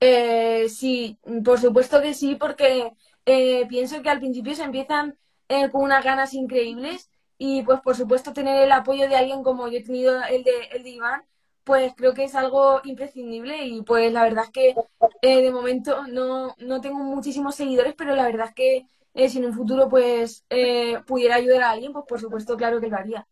Eh, 0.00 0.68
sí, 0.68 1.18
por 1.42 1.58
supuesto 1.58 2.02
que 2.02 2.12
sí, 2.12 2.34
porque 2.34 2.92
eh, 3.24 3.64
pienso 3.68 4.02
que 4.02 4.10
al 4.10 4.18
principio 4.18 4.54
se 4.54 4.64
empiezan 4.64 5.18
eh, 5.48 5.70
con 5.70 5.82
unas 5.82 6.04
ganas 6.04 6.34
increíbles 6.34 7.08
y 7.38 7.62
pues 7.62 7.80
por 7.80 7.96
supuesto 7.96 8.32
tener 8.32 8.62
el 8.62 8.72
apoyo 8.72 9.08
de 9.08 9.16
alguien 9.16 9.42
como 9.42 9.68
yo 9.68 9.78
he 9.78 9.82
tenido 9.82 10.22
el 10.24 10.42
de, 10.42 10.52
el 10.72 10.82
de 10.82 10.90
Iván, 10.90 11.22
pues 11.64 11.94
creo 11.96 12.14
que 12.14 12.24
es 12.24 12.34
algo 12.34 12.80
imprescindible 12.84 13.64
y 13.66 13.82
pues 13.82 14.12
la 14.12 14.22
verdad 14.22 14.44
es 14.44 14.50
que 14.50 14.74
eh, 15.22 15.42
de 15.42 15.50
momento 15.50 16.06
no, 16.06 16.54
no, 16.58 16.80
tengo 16.80 16.98
muchísimos 16.98 17.56
seguidores, 17.56 17.94
pero 17.96 18.14
la 18.14 18.24
verdad 18.24 18.48
es 18.48 18.54
que 18.54 18.86
eh, 19.14 19.28
si 19.28 19.38
en 19.38 19.46
un 19.46 19.54
futuro 19.54 19.88
pues 19.88 20.44
eh, 20.48 21.00
pudiera 21.06 21.34
ayudar 21.34 21.62
a 21.62 21.70
alguien, 21.70 21.92
pues 21.92 22.04
por 22.08 22.20
supuesto 22.20 22.56
claro 22.56 22.80
que 22.80 22.88
lo 22.88 22.96
haría. 22.96 23.26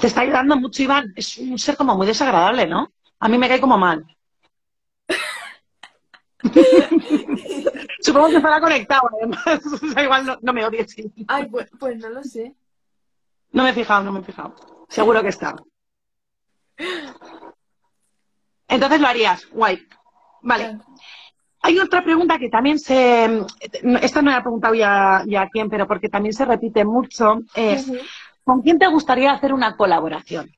Te 0.00 0.06
está 0.06 0.20
ayudando 0.20 0.56
mucho 0.56 0.82
Iván, 0.82 1.12
es 1.16 1.38
un 1.38 1.58
ser 1.58 1.76
como 1.76 1.96
muy 1.96 2.06
desagradable, 2.06 2.66
¿no? 2.66 2.92
A 3.18 3.28
mí 3.28 3.36
me 3.36 3.48
cae 3.48 3.60
como 3.60 3.76
mal. 3.76 4.06
Supongo 8.02 8.28
que 8.28 8.36
estará 8.36 8.60
conectado, 8.60 9.02
además. 9.18 9.60
O 9.82 9.88
sea, 9.88 10.02
igual 10.02 10.26
no, 10.26 10.38
no 10.40 10.52
me 10.52 10.64
odies. 10.64 10.94
Ay, 11.28 11.46
pues, 11.46 11.68
pues, 11.78 11.98
no 11.98 12.10
lo 12.10 12.22
sé. 12.22 12.54
No 13.52 13.62
me 13.62 13.70
he 13.70 13.74
fijado, 13.74 14.04
no 14.04 14.12
me 14.12 14.20
he 14.20 14.22
fijado. 14.22 14.54
Seguro 14.88 15.22
que 15.22 15.28
está. 15.28 15.54
Entonces 18.68 19.00
lo 19.00 19.08
harías. 19.08 19.48
Guay. 19.50 19.86
Vale. 20.42 20.64
Claro. 20.64 20.84
Hay 21.62 21.78
otra 21.78 22.02
pregunta 22.02 22.38
que 22.38 22.48
también 22.48 22.78
se... 22.78 23.44
Esta 24.00 24.22
no 24.22 24.30
la 24.30 24.38
he 24.38 24.42
preguntado 24.42 24.74
ya, 24.74 25.22
ya 25.26 25.42
a 25.42 25.48
quién, 25.48 25.68
pero 25.68 25.86
porque 25.86 26.08
también 26.08 26.32
se 26.32 26.46
repite 26.46 26.84
mucho. 26.84 27.40
Es, 27.54 27.86
uh 27.86 27.94
-huh. 27.94 28.00
¿con 28.44 28.62
quién 28.62 28.78
te 28.78 28.86
gustaría 28.86 29.32
hacer 29.32 29.52
una 29.52 29.76
colaboración? 29.76 30.50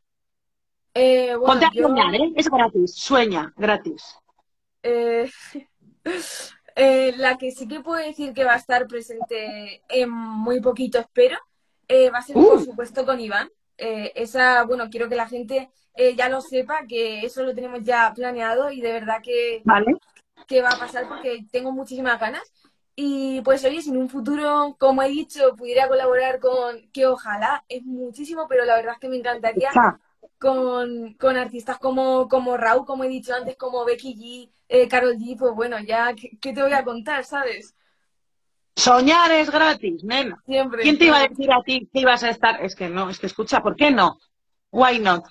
Eh, 0.95 1.35
bueno, 1.35 1.47
Ponte 1.47 1.67
a 1.67 1.71
yo... 1.73 1.89
soñar, 1.89 2.15
¿eh? 2.15 2.33
Es 2.37 2.49
gratis. 2.49 2.95
Sueña, 2.95 3.53
gratis. 3.57 4.17
Eh... 4.83 5.29
Eh, 6.75 7.15
la 7.17 7.37
que 7.39 7.51
sí 7.51 7.69
que 7.69 7.81
puedo 7.81 8.05
decir 8.05 8.33
que 8.33 8.45
va 8.45 8.55
a 8.55 8.57
estar 8.57 8.87
presente 8.87 9.83
en 9.89 10.11
muy 10.11 10.61
poquito, 10.61 10.99
espero, 10.99 11.39
eh, 11.89 12.11
va 12.11 12.19
a 12.19 12.23
ser, 12.23 12.37
uh. 12.37 12.49
por 12.49 12.65
supuesto, 12.65 13.05
con 13.05 13.21
Iván. 13.21 13.51
Eh, 13.79 14.13
esa, 14.15 14.65
bueno, 14.65 14.89
quiero 14.91 15.09
que 15.09 15.17
la 15.17 15.29
gente 15.29 15.71
eh, 15.95 16.15
ya 16.15 16.29
lo 16.29 16.41
sepa, 16.41 16.87
que 16.87 17.25
eso 17.25 17.43
lo 17.43 17.55
tenemos 17.55 17.83
ya 17.83 18.13
planeado 18.15 18.71
y 18.71 18.81
de 18.81 18.93
verdad 18.93 19.21
que, 19.23 19.63
vale. 19.65 19.97
que 20.47 20.63
va 20.63 20.71
a 20.71 20.79
pasar 20.79 21.09
porque 21.09 21.45
tengo 21.51 21.73
muchísimas 21.73 22.21
ganas. 22.21 22.53
Y 22.95 23.41
pues 23.41 23.65
oye, 23.65 23.81
si 23.81 23.91
en 23.91 23.97
un 23.97 24.09
futuro, 24.11 24.77
como 24.79 25.03
he 25.03 25.09
dicho, 25.09 25.57
pudiera 25.57 25.89
colaborar 25.89 26.39
con, 26.41 26.91
que 26.93 27.07
ojalá, 27.07 27.65
es 27.69 27.83
muchísimo, 27.85 28.47
pero 28.49 28.65
la 28.65 28.77
verdad 28.77 28.95
es 28.95 29.01
que 29.01 29.09
me 29.09 29.17
encantaría 29.17 29.71
con, 30.39 31.15
con 31.15 31.37
artistas 31.37 31.79
como, 31.79 32.29
como 32.29 32.57
Raúl, 32.57 32.85
como 32.85 33.05
he 33.05 33.09
dicho 33.09 33.35
antes, 33.35 33.57
como 33.57 33.85
Becky 33.85 34.15
G, 34.15 34.53
eh, 34.69 34.89
Carol 34.89 35.17
G, 35.17 35.37
pues 35.39 35.55
bueno, 35.55 35.79
ya, 35.81 36.15
¿qué, 36.15 36.53
te 36.53 36.63
voy 36.63 36.73
a 36.73 36.85
contar, 36.85 37.25
sabes? 37.25 37.75
Soñar 38.75 39.31
es 39.33 39.51
gratis, 39.51 40.03
nena. 40.03 40.43
Siempre. 40.47 40.83
¿Quién 40.83 40.99
te 40.99 41.05
iba 41.07 41.19
a 41.19 41.29
decir 41.29 41.53
a 41.53 41.63
ti 41.63 41.89
que 41.93 42.01
ibas 42.01 42.23
a 42.25 42.31
estar? 42.31 42.65
Es 42.65 42.75
que 42.75 42.89
no, 42.89 43.11
es 43.11 43.19
que 43.19 43.27
escucha, 43.27 43.63
¿por 43.63 43.77
qué 43.77 43.91
no? 43.91 44.19
Why 44.71 44.99
not? 44.99 45.27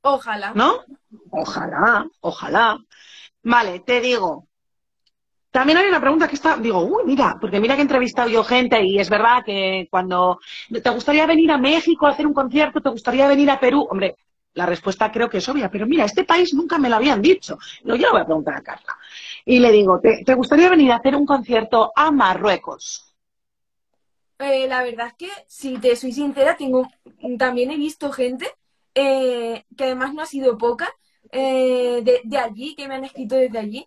Ojalá. 0.00 0.52
¿No? 0.54 0.84
Ojalá, 1.30 2.06
ojalá. 2.20 2.78
Vale, 3.42 3.80
te 3.80 4.00
digo. 4.00 4.47
También 5.50 5.78
hay 5.78 5.88
una 5.88 6.00
pregunta 6.00 6.28
que 6.28 6.34
está, 6.34 6.56
digo, 6.56 6.80
uy, 6.80 7.04
mira, 7.06 7.36
porque 7.40 7.58
mira 7.58 7.74
que 7.74 7.80
he 7.80 7.82
entrevistado 7.82 8.28
yo 8.28 8.44
gente 8.44 8.82
y 8.84 8.98
es 8.98 9.08
verdad 9.08 9.42
que 9.44 9.88
cuando 9.90 10.38
te 10.70 10.90
gustaría 10.90 11.26
venir 11.26 11.50
a 11.50 11.58
México 11.58 12.06
a 12.06 12.10
hacer 12.10 12.26
un 12.26 12.34
concierto, 12.34 12.80
te 12.80 12.90
gustaría 12.90 13.26
venir 13.26 13.50
a 13.50 13.58
Perú, 13.58 13.86
hombre, 13.90 14.16
la 14.54 14.66
respuesta 14.66 15.10
creo 15.10 15.30
que 15.30 15.38
es 15.38 15.48
obvia, 15.48 15.70
pero 15.70 15.86
mira, 15.86 16.04
este 16.04 16.24
país 16.24 16.52
nunca 16.52 16.78
me 16.78 16.88
lo 16.88 16.96
habían 16.96 17.22
dicho. 17.22 17.58
No, 17.84 17.94
yo 17.94 18.08
lo 18.08 18.12
voy 18.12 18.22
a 18.22 18.26
preguntar 18.26 18.54
a 18.56 18.62
Carla. 18.62 18.96
Y 19.44 19.60
le 19.60 19.70
digo, 19.70 20.00
¿te, 20.00 20.34
gustaría 20.34 20.68
venir 20.68 20.92
a 20.92 20.96
hacer 20.96 21.14
un 21.14 21.24
concierto 21.24 21.92
a 21.94 22.10
Marruecos? 22.10 23.14
Eh, 24.38 24.66
la 24.68 24.82
verdad 24.82 25.08
es 25.08 25.14
que, 25.14 25.30
si 25.46 25.78
te 25.78 25.96
soy 25.96 26.12
sincera, 26.12 26.56
tengo, 26.56 26.88
también 27.38 27.70
he 27.70 27.76
visto 27.76 28.12
gente 28.12 28.46
eh, 28.94 29.64
que 29.76 29.84
además 29.84 30.12
no 30.12 30.22
ha 30.22 30.26
sido 30.26 30.58
poca, 30.58 30.92
eh, 31.30 32.02
de, 32.24 32.38
allí, 32.38 32.74
que 32.74 32.88
me 32.88 32.96
han 32.96 33.04
escrito 33.04 33.36
desde 33.36 33.58
allí. 33.58 33.86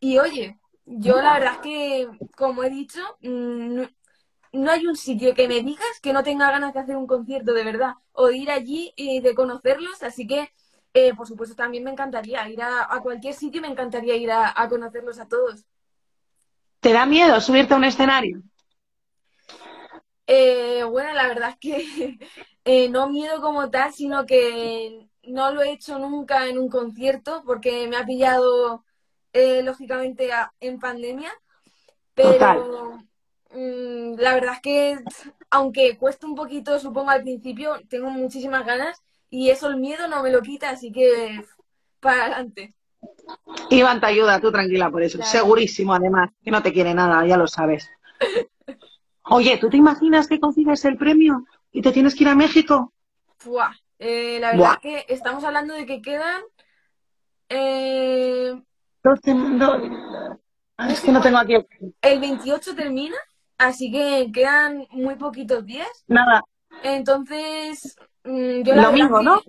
Y 0.00 0.18
oye, 0.18 0.58
yo 0.90 1.20
la 1.20 1.34
verdad 1.34 1.54
es 1.54 1.58
que, 1.60 2.08
como 2.36 2.64
he 2.64 2.70
dicho, 2.70 3.00
mm, 3.20 3.82
no, 4.52 4.70
hay 4.70 4.86
un 4.86 4.96
sitio 4.96 5.34
que 5.34 5.48
me 5.48 5.62
digas 5.62 6.00
que 6.02 6.12
no 6.12 6.22
tenga 6.22 6.50
ganas 6.50 6.74
de 6.74 6.80
hacer 6.80 6.96
un 6.96 7.06
concierto 7.06 7.52
de 7.52 7.64
verdad, 7.64 7.94
o 8.12 8.26
de 8.26 8.36
ir 8.36 8.50
allí 8.50 8.92
y 8.96 9.20
de 9.20 9.34
conocerlos, 9.34 10.02
así 10.02 10.26
que, 10.26 10.50
eh, 10.94 11.14
por 11.14 11.26
supuesto, 11.26 11.54
también 11.54 11.84
me 11.84 11.90
encantaría 11.90 12.48
ir 12.48 12.62
a, 12.62 12.88
cualquier 13.02 13.34
sitio, 13.34 13.60
me 13.60 13.68
encantaría 13.68 14.16
ir 14.16 14.30
a, 14.30 14.68
conocerlos 14.68 15.18
a 15.18 15.28
todos. 15.28 15.64
¿Te 16.80 16.92
da 16.92 17.06
miedo 17.06 17.40
subirte 17.40 17.74
a 17.74 17.76
un 17.76 17.84
escenario? 17.84 18.42
bueno, 20.90 21.12
la 21.12 21.28
verdad 21.28 21.50
es 21.50 21.58
que 21.58 22.18
Eh, 22.70 22.90
no 22.90 23.08
miedo 23.08 23.40
como 23.40 23.70
tal, 23.70 23.94
sino 23.94 24.26
que 24.26 25.08
no 25.22 25.52
lo 25.52 25.62
he 25.62 25.72
hecho 25.72 25.98
nunca 25.98 26.48
en 26.48 26.58
un 26.58 26.68
concierto 26.68 27.42
porque 27.46 27.88
me 27.88 27.96
ha 27.96 28.04
pillado, 28.04 28.84
eh, 29.32 29.62
lógicamente, 29.62 30.30
en 30.60 30.78
pandemia. 30.78 31.30
Pero 32.14 32.98
mm, 33.54 34.14
la 34.18 34.34
verdad 34.34 34.54
es 34.54 34.60
que, 34.60 34.98
aunque 35.50 35.96
cuesta 35.96 36.26
un 36.26 36.34
poquito, 36.34 36.78
supongo, 36.78 37.10
al 37.10 37.22
principio, 37.22 37.76
tengo 37.88 38.10
muchísimas 38.10 38.66
ganas 38.66 39.02
y 39.30 39.50
eso 39.50 39.68
el 39.68 39.76
miedo 39.76 40.08
no 40.08 40.22
me 40.22 40.32
lo 40.32 40.42
quita, 40.42 40.70
así 40.70 40.90
que 40.90 41.44
para 42.00 42.22
adelante. 42.22 42.74
Iván 43.70 44.00
te 44.00 44.06
ayuda, 44.06 44.40
tú 44.40 44.50
tranquila 44.50 44.90
por 44.90 45.02
eso. 45.02 45.22
Segurísimo, 45.22 45.94
además, 45.94 46.30
que 46.42 46.50
no 46.50 46.62
te 46.62 46.72
quiere 46.72 46.94
nada, 46.94 47.24
ya 47.26 47.36
lo 47.36 47.46
sabes. 47.46 47.88
Oye, 49.30 49.58
¿tú 49.58 49.68
te 49.68 49.76
imaginas 49.76 50.26
que 50.26 50.40
consigues 50.40 50.84
el 50.86 50.96
premio? 50.96 51.44
y 51.72 51.82
te 51.82 51.92
tienes 51.92 52.14
que 52.14 52.24
ir 52.24 52.28
a 52.28 52.34
México. 52.34 52.92
Eh, 53.98 54.38
la 54.40 54.52
verdad 54.52 54.72
es 54.74 54.78
que 54.78 55.12
estamos 55.12 55.44
hablando 55.44 55.74
de 55.74 55.86
que 55.86 56.02
quedan. 56.02 56.42
Eh... 57.48 58.60
es 60.88 61.00
que 61.00 61.12
no 61.12 61.20
tengo 61.20 61.38
aquí. 61.38 61.56
El 62.02 62.20
28 62.20 62.74
termina, 62.74 63.16
así 63.58 63.90
que 63.90 64.30
quedan 64.32 64.86
muy 64.90 65.16
poquitos 65.16 65.64
días. 65.64 66.04
Nada. 66.06 66.42
Entonces, 66.82 67.96
mm, 68.24 68.62
yo 68.62 68.74
el 68.74 68.82
domingo, 68.82 69.22
¿no? 69.22 69.40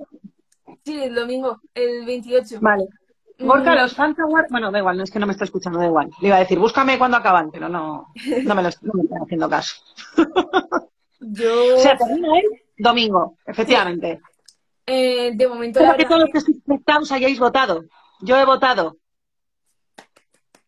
Sí, 0.84 1.02
el 1.04 1.16
domingo, 1.16 1.62
el 1.74 2.06
28. 2.06 2.60
Vale. 2.62 2.88
Mm. 3.38 3.48
los 3.48 3.94
fans 3.94 4.18
Bueno, 4.50 4.72
da 4.72 4.80
igual, 4.80 4.98
no 4.98 5.04
es 5.04 5.12
que 5.12 5.20
no 5.20 5.26
me 5.26 5.34
está 5.34 5.46
escuchando, 5.46 5.80
da 5.80 5.86
igual. 5.86 6.10
Le 6.22 6.28
iba 6.28 6.38
a 6.38 6.40
decir, 6.40 6.60
búscame 6.60 6.98
cuando 6.98 7.18
acaban, 7.18 7.52
pero 7.52 7.70
no, 7.70 8.08
no 8.44 8.56
me, 8.56 8.64
lo, 8.64 8.70
no 8.82 8.94
me 8.94 9.04
están 9.04 9.24
haciendo 9.24 9.50
caso. 9.50 9.76
Yo... 11.20 11.76
O 11.76 11.80
sea, 11.80 11.98
termina 11.98 12.28
el 12.38 12.46
domingo, 12.78 13.38
efectivamente. 13.46 14.20
Eh, 14.86 15.32
de 15.36 15.48
momento... 15.48 15.80
Espero 15.80 15.98
que 15.98 16.06
todos 16.06 16.22
los 16.22 16.32
que 16.32 16.74
estáis 16.76 17.12
hayáis 17.12 17.40
votado. 17.40 17.84
Yo 18.22 18.38
he 18.38 18.46
votado. 18.46 18.98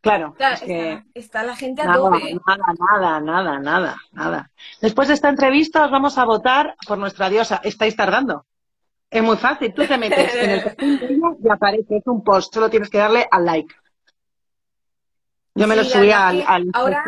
Claro, 0.02 0.36
es 0.40 0.62
que... 0.62 1.04
está, 1.14 1.44
la 1.44 1.56
gente 1.56 1.84
a 1.84 1.94
tope. 1.94 2.36
Nada, 2.48 2.74
nada, 2.80 3.20
nada, 3.20 3.60
nada, 3.60 3.98
nada. 4.12 4.52
Después 4.82 5.08
de 5.08 5.14
esta 5.14 5.30
entrevista 5.30 5.86
os 5.86 5.92
vamos 5.92 6.18
a 6.18 6.26
votar 6.26 6.76
por 6.88 6.98
nuestra 6.98 7.30
diosa. 7.30 7.62
Estáis 7.64 7.96
tardando. 7.96 8.48
Es 9.12 9.22
muy 9.22 9.38
fácil. 9.38 9.72
Tú 9.74 9.86
te 9.86 9.98
metes 10.00 10.34
en 10.36 10.50
el 10.50 10.64
perfil 10.64 11.22
y 11.44 11.50
aparece 11.50 11.98
es 11.98 12.08
un 12.08 12.24
post. 12.24 12.52
Solo 12.52 12.70
tienes 12.70 12.90
que 12.90 12.98
darle 12.98 13.28
al 13.30 13.46
like. 13.46 13.76
Yo 15.54 15.68
me 15.68 15.76
lo 15.76 15.84
subí 15.84 16.12
al, 16.12 16.44
al 16.48 16.70
ahora, 16.74 17.04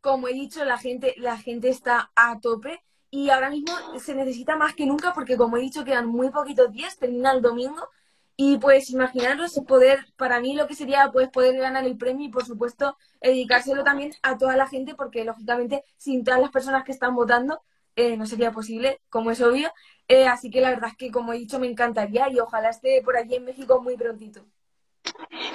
como 0.00 0.28
he 0.28 0.32
dicho, 0.32 0.64
la 0.64 0.78
gente, 0.78 1.14
la 1.18 1.36
gente 1.38 1.68
está 1.68 2.10
a 2.16 2.40
tope 2.40 2.82
y 3.10 3.30
ahora 3.30 3.50
mismo 3.50 3.72
se 3.98 4.14
necesita 4.14 4.56
más 4.56 4.74
que 4.74 4.86
nunca 4.86 5.12
porque, 5.12 5.36
como 5.36 5.56
he 5.56 5.60
dicho, 5.60 5.84
quedan 5.84 6.06
muy 6.06 6.30
poquitos 6.30 6.72
días, 6.72 6.96
termina 6.96 7.32
el 7.32 7.42
domingo 7.42 7.88
y 8.36 8.58
pues 8.58 8.90
imaginaros 8.90 9.60
poder, 9.66 10.06
para 10.16 10.40
mí 10.40 10.54
lo 10.54 10.66
que 10.66 10.74
sería 10.74 11.10
pues 11.12 11.28
poder 11.28 11.56
ganar 11.58 11.84
el 11.84 11.96
premio 11.96 12.26
y 12.26 12.30
por 12.30 12.44
supuesto 12.44 12.96
dedicárselo 13.20 13.84
también 13.84 14.12
a 14.22 14.38
toda 14.38 14.56
la 14.56 14.66
gente 14.66 14.94
porque 14.94 15.24
lógicamente 15.24 15.84
sin 15.96 16.24
todas 16.24 16.40
las 16.40 16.50
personas 16.50 16.84
que 16.84 16.92
están 16.92 17.14
votando 17.14 17.62
eh, 17.94 18.16
no 18.16 18.26
sería 18.26 18.52
posible, 18.52 19.00
como 19.10 19.30
es 19.30 19.40
obvio. 19.42 19.70
Eh, 20.08 20.26
así 20.26 20.50
que 20.50 20.60
la 20.60 20.70
verdad 20.70 20.90
es 20.90 20.96
que 20.96 21.10
como 21.10 21.32
he 21.32 21.38
dicho 21.38 21.58
me 21.58 21.66
encantaría 21.66 22.30
y 22.30 22.40
ojalá 22.40 22.70
esté 22.70 23.02
por 23.02 23.16
allí 23.16 23.34
en 23.34 23.44
México 23.44 23.80
muy 23.82 23.96
prontito. 23.96 24.44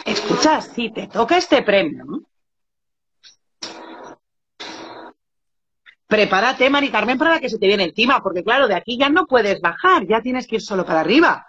Escucha, 0.06 0.62
si 0.62 0.92
te 0.92 1.08
toca 1.08 1.38
este 1.38 1.64
premio, 1.64 2.06
prepárate, 6.06 6.70
Mari 6.70 6.92
Carmen, 6.92 7.18
para 7.18 7.40
que 7.40 7.50
se 7.50 7.58
te 7.58 7.68
viene 7.68 7.86
encima, 7.86 8.22
porque 8.22 8.44
claro, 8.44 8.68
de 8.68 8.76
aquí 8.76 8.98
ya 8.98 9.10
no 9.10 9.26
puedes 9.26 9.60
bajar, 9.62 10.06
ya 10.06 10.22
tienes 10.22 10.48
que 10.48 10.56
ir 10.56 10.62
solo 10.62 10.86
para 10.86 11.00
arriba. 11.00 11.47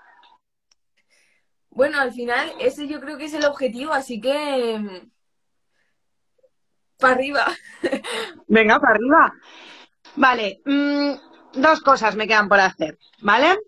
Bueno, 1.79 2.01
al 2.01 2.11
final 2.11 2.51
ese 2.59 2.89
yo 2.89 2.99
creo 2.99 3.17
que 3.17 3.27
es 3.27 3.35
el 3.35 3.45
objetivo, 3.45 3.93
así 3.93 4.21
que 4.21 4.81
mm, 4.81 5.11
para 6.99 7.15
arriba. 7.15 7.47
Venga, 8.49 8.81
para 8.81 8.95
arriba. 8.95 9.33
Vale, 10.17 10.61
mm, 10.65 11.61
dos 11.61 11.81
cosas 11.83 12.17
me 12.17 12.27
quedan 12.27 12.49
por 12.49 12.59
hacer, 12.59 12.99
¿vale? 13.21 13.61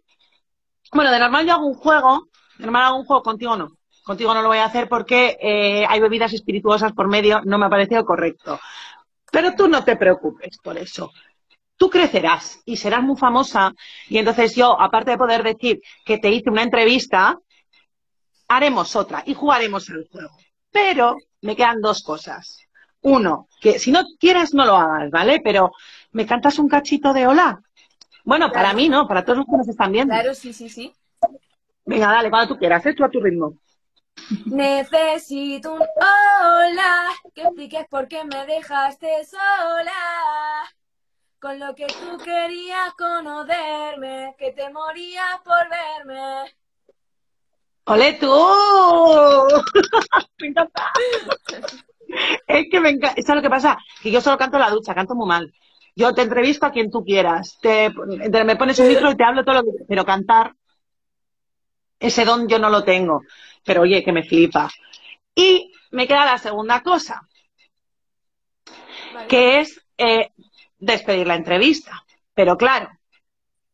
Bueno, 0.92 1.12
de 1.12 1.20
normal 1.20 1.46
yo 1.46 1.52
hago 1.52 1.66
un 1.68 1.74
juego, 1.74 2.26
de 2.58 2.64
normal 2.64 2.82
hago 2.82 2.98
un 2.98 3.04
juego, 3.04 3.22
contigo 3.22 3.56
no. 3.56 3.76
Contigo 4.02 4.34
no 4.34 4.42
lo 4.42 4.48
voy 4.48 4.58
a 4.58 4.64
hacer 4.64 4.88
porque 4.88 5.38
eh, 5.40 5.86
hay 5.88 6.00
bebidas 6.00 6.32
espirituosas 6.32 6.92
por 6.92 7.06
medio, 7.06 7.42
no 7.44 7.58
me 7.58 7.66
ha 7.66 7.70
parecido 7.70 8.04
correcto. 8.04 8.58
Pero 9.30 9.54
tú 9.54 9.68
no 9.68 9.84
te 9.84 9.94
preocupes 9.94 10.58
por 10.58 10.76
eso. 10.76 11.12
Tú 11.76 11.88
crecerás 11.88 12.60
y 12.64 12.76
serás 12.76 13.04
muy 13.04 13.16
famosa 13.16 13.72
y 14.08 14.18
entonces 14.18 14.56
yo, 14.56 14.80
aparte 14.80 15.12
de 15.12 15.16
poder 15.16 15.44
decir 15.44 15.80
que 16.04 16.18
te 16.18 16.28
hice 16.28 16.50
una 16.50 16.64
entrevista, 16.64 17.38
haremos 18.50 18.96
otra 18.96 19.22
y 19.24 19.34
jugaremos 19.34 19.88
el 19.90 20.08
juego. 20.10 20.36
Pero 20.72 21.16
me 21.40 21.54
quedan 21.54 21.80
dos 21.80 22.02
cosas. 22.02 22.58
Uno, 23.02 23.48
que 23.60 23.78
si 23.78 23.92
no 23.92 24.02
quieres 24.18 24.52
no 24.52 24.66
lo 24.66 24.76
hagas, 24.76 25.10
¿vale? 25.10 25.40
Pero 25.42 25.72
¿me 26.12 26.26
cantas 26.26 26.58
un 26.58 26.68
cachito 26.68 27.12
de 27.12 27.26
hola? 27.26 27.62
Bueno, 28.24 28.50
para 28.50 28.72
mí 28.72 28.88
no, 28.88 29.06
para 29.06 29.24
todos 29.24 29.38
los 29.38 29.46
que 29.46 29.56
nos 29.56 29.68
están 29.68 29.92
viendo. 29.92 30.12
Claro, 30.12 30.34
sí, 30.34 30.52
sí, 30.52 30.68
sí. 30.68 30.92
Venga, 31.86 32.08
dale, 32.08 32.28
cuando 32.28 32.54
tú 32.54 32.58
quieras, 32.58 32.84
¿eh? 32.86 32.92
tú 32.92 33.04
a 33.04 33.08
tu 33.08 33.20
ritmo. 33.20 33.54
Necesito 34.46 35.74
un 35.74 35.80
hola, 35.80 37.06
que 37.32 37.42
expliques 37.42 37.86
por 37.88 38.08
qué 38.08 38.24
me 38.24 38.46
dejaste 38.46 39.24
sola. 39.24 39.92
Con 41.40 41.58
lo 41.58 41.74
que 41.74 41.86
tú 41.86 42.18
querías 42.22 42.92
conocerme, 42.98 44.34
que 44.36 44.52
te 44.52 44.68
morías 44.70 45.40
por 45.42 45.68
verme. 45.70 46.59
¡Ole 47.90 48.14
tú! 48.14 48.28
me 50.38 50.46
encanta. 50.46 50.92
es 52.46 52.66
que 52.70 52.80
me 52.80 52.90
encanta. 52.90 53.22
¿Sabes 53.22 53.36
lo 53.36 53.42
que 53.42 53.50
pasa? 53.50 53.78
Que 54.02 54.10
yo 54.10 54.20
solo 54.20 54.38
canto 54.38 54.56
en 54.56 54.62
la 54.62 54.70
ducha, 54.70 54.94
canto 54.94 55.14
muy 55.14 55.28
mal. 55.28 55.52
Yo 55.96 56.14
te 56.14 56.22
entrevisto 56.22 56.66
a 56.66 56.70
quien 56.70 56.90
tú 56.90 57.04
quieras. 57.04 57.58
Te, 57.60 57.90
me 57.90 58.56
pones 58.56 58.78
un 58.78 58.88
micro 58.88 59.10
y 59.10 59.16
te 59.16 59.24
hablo 59.24 59.44
todo 59.44 59.56
lo 59.56 59.64
que... 59.64 59.70
Pero 59.88 60.04
cantar, 60.04 60.54
ese 61.98 62.24
don 62.24 62.48
yo 62.48 62.58
no 62.58 62.70
lo 62.70 62.84
tengo 62.84 63.22
pero 63.64 63.82
oye, 63.82 64.02
que 64.02 64.12
me 64.12 64.22
flipa. 64.22 64.70
Y 65.34 65.72
me 65.90 66.06
queda 66.06 66.24
la 66.24 66.38
segunda 66.38 66.82
cosa, 66.82 67.28
que 69.28 69.60
es 69.60 69.80
eh, 69.98 70.30
despedir 70.78 71.26
la 71.26 71.36
entrevista. 71.36 72.04
Pero 72.34 72.56
claro, 72.56 72.90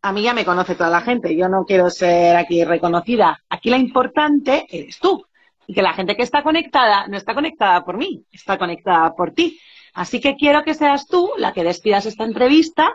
a 0.06 0.12
mí 0.12 0.22
ya 0.22 0.34
me 0.34 0.44
conoce 0.44 0.76
toda 0.76 0.88
la 0.88 1.00
gente, 1.00 1.36
yo 1.36 1.48
no 1.48 1.64
quiero 1.64 1.90
ser 1.90 2.36
aquí 2.36 2.64
reconocida. 2.64 3.42
Aquí 3.48 3.70
la 3.70 3.76
importante 3.76 4.64
eres 4.70 5.00
tú. 5.00 5.26
y 5.68 5.74
que 5.74 5.82
la 5.82 5.94
gente 5.94 6.14
que 6.14 6.22
está 6.22 6.44
conectada 6.44 7.08
no 7.08 7.16
está 7.16 7.34
conectada 7.34 7.84
por 7.84 7.96
mí, 7.96 8.24
está 8.30 8.56
conectada 8.56 9.16
por 9.16 9.32
ti. 9.32 9.58
Así 9.94 10.20
que 10.20 10.36
quiero 10.36 10.62
que 10.62 10.74
seas 10.74 11.08
tú 11.08 11.32
la 11.38 11.52
que 11.52 11.64
despidas 11.64 12.06
esta 12.06 12.22
entrevista. 12.22 12.94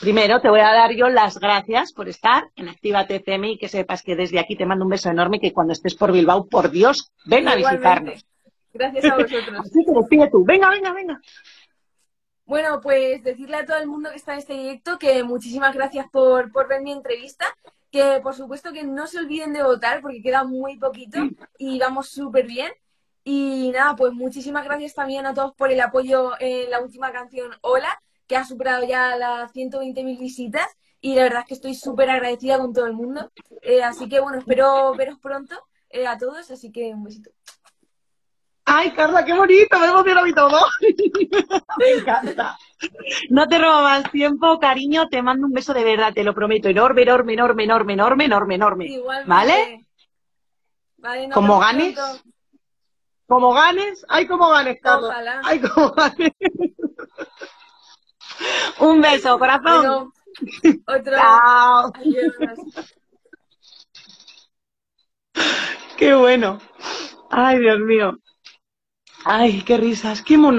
Primero 0.00 0.42
te 0.42 0.50
voy 0.50 0.60
a 0.60 0.70
dar 0.70 0.94
yo 0.94 1.08
las 1.08 1.38
gracias 1.38 1.94
por 1.94 2.10
estar 2.10 2.44
en 2.56 2.68
Actívate 2.68 3.22
CMI 3.22 3.52
y 3.52 3.58
que 3.58 3.68
sepas 3.68 4.02
que 4.02 4.16
desde 4.16 4.38
aquí 4.38 4.54
te 4.54 4.66
mando 4.66 4.84
un 4.84 4.90
beso 4.90 5.08
enorme 5.08 5.40
que 5.40 5.54
cuando 5.54 5.72
estés 5.72 5.94
por 5.94 6.12
Bilbao, 6.12 6.46
por 6.46 6.70
Dios, 6.70 7.10
ven 7.24 7.48
a 7.48 7.54
visitarnos. 7.54 8.22
Gracias 8.74 9.04
a 9.06 9.16
vosotros. 9.16 9.60
Así 9.60 9.82
que 9.86 9.92
despide 9.92 10.28
tú. 10.30 10.44
Venga, 10.44 10.68
venga, 10.68 10.92
venga. 10.92 11.18
Bueno, 12.48 12.80
pues 12.80 13.22
decirle 13.22 13.58
a 13.58 13.66
todo 13.66 13.76
el 13.76 13.86
mundo 13.86 14.08
que 14.08 14.16
está 14.16 14.32
en 14.32 14.38
este 14.38 14.54
directo 14.54 14.98
que 14.98 15.22
muchísimas 15.22 15.74
gracias 15.74 16.06
por, 16.10 16.50
por 16.50 16.66
ver 16.66 16.80
mi 16.80 16.92
entrevista 16.92 17.44
que 17.90 18.20
por 18.22 18.34
supuesto 18.34 18.72
que 18.72 18.84
no 18.84 19.06
se 19.06 19.18
olviden 19.18 19.52
de 19.52 19.62
votar 19.62 20.00
porque 20.00 20.22
queda 20.22 20.44
muy 20.44 20.78
poquito 20.78 21.18
y 21.58 21.78
vamos 21.78 22.08
súper 22.08 22.46
bien. 22.46 22.72
Y 23.22 23.70
nada, 23.74 23.94
pues 23.96 24.14
muchísimas 24.14 24.64
gracias 24.64 24.94
también 24.94 25.26
a 25.26 25.34
todos 25.34 25.54
por 25.56 25.70
el 25.70 25.80
apoyo 25.82 26.32
en 26.40 26.70
la 26.70 26.80
última 26.80 27.12
canción 27.12 27.50
Hola, 27.60 28.00
que 28.26 28.36
ha 28.36 28.44
superado 28.46 28.82
ya 28.86 29.14
las 29.16 29.52
120.000 29.52 30.18
visitas 30.18 30.68
y 31.02 31.16
la 31.16 31.24
verdad 31.24 31.40
es 31.40 31.48
que 31.48 31.54
estoy 31.54 31.74
súper 31.74 32.08
agradecida 32.08 32.56
con 32.56 32.72
todo 32.72 32.86
el 32.86 32.94
mundo. 32.94 33.30
Eh, 33.60 33.82
así 33.82 34.08
que 34.08 34.20
bueno, 34.20 34.38
espero 34.38 34.94
veros 34.94 35.18
pronto 35.18 35.54
eh, 35.90 36.06
a 36.06 36.16
todos, 36.16 36.50
así 36.50 36.72
que 36.72 36.94
un 36.94 37.04
besito. 37.04 37.30
Ay, 38.70 38.90
Carla, 38.90 39.24
qué 39.24 39.32
bonito, 39.32 39.78
me 39.78 39.86
emociona 39.86 40.20
a 40.20 40.34
todo. 40.34 40.60
me 41.78 41.90
encanta. 41.92 42.58
No 43.30 43.48
te 43.48 43.58
robo 43.58 43.82
más 43.82 44.10
tiempo, 44.10 44.60
cariño, 44.60 45.08
te 45.08 45.22
mando 45.22 45.46
un 45.46 45.52
beso 45.52 45.72
de 45.72 45.84
verdad, 45.84 46.12
te 46.12 46.22
lo 46.22 46.34
prometo, 46.34 46.68
enorme, 46.68 47.02
enorme, 47.02 47.32
enorme, 47.32 47.64
enorme, 47.64 47.94
enorme, 47.94 48.24
enorme, 48.24 48.54
enorme. 48.54 49.00
¿Vale? 49.26 49.86
Vale, 50.98 51.30
como 51.30 51.58
ganes. 51.58 51.98
Como 53.26 53.54
ganes, 53.54 54.04
ay, 54.08 54.26
como 54.26 54.50
ganes, 54.50 54.78
Carla. 54.82 55.08
Ojalá. 55.08 55.40
Ay, 55.44 55.60
como 55.60 55.92
ganes. 55.92 56.32
un 58.80 59.00
beso, 59.00 59.38
corazón. 59.38 60.12
otro. 60.86 61.16
Chao. 61.16 61.92
Qué 65.96 66.14
bueno. 66.14 66.58
Ay, 67.30 67.58
Dios 67.58 67.80
mío. 67.80 68.18
Ay, 69.24 69.62
qué 69.62 69.76
risas, 69.76 70.22
qué 70.22 70.36
mono. 70.38 70.56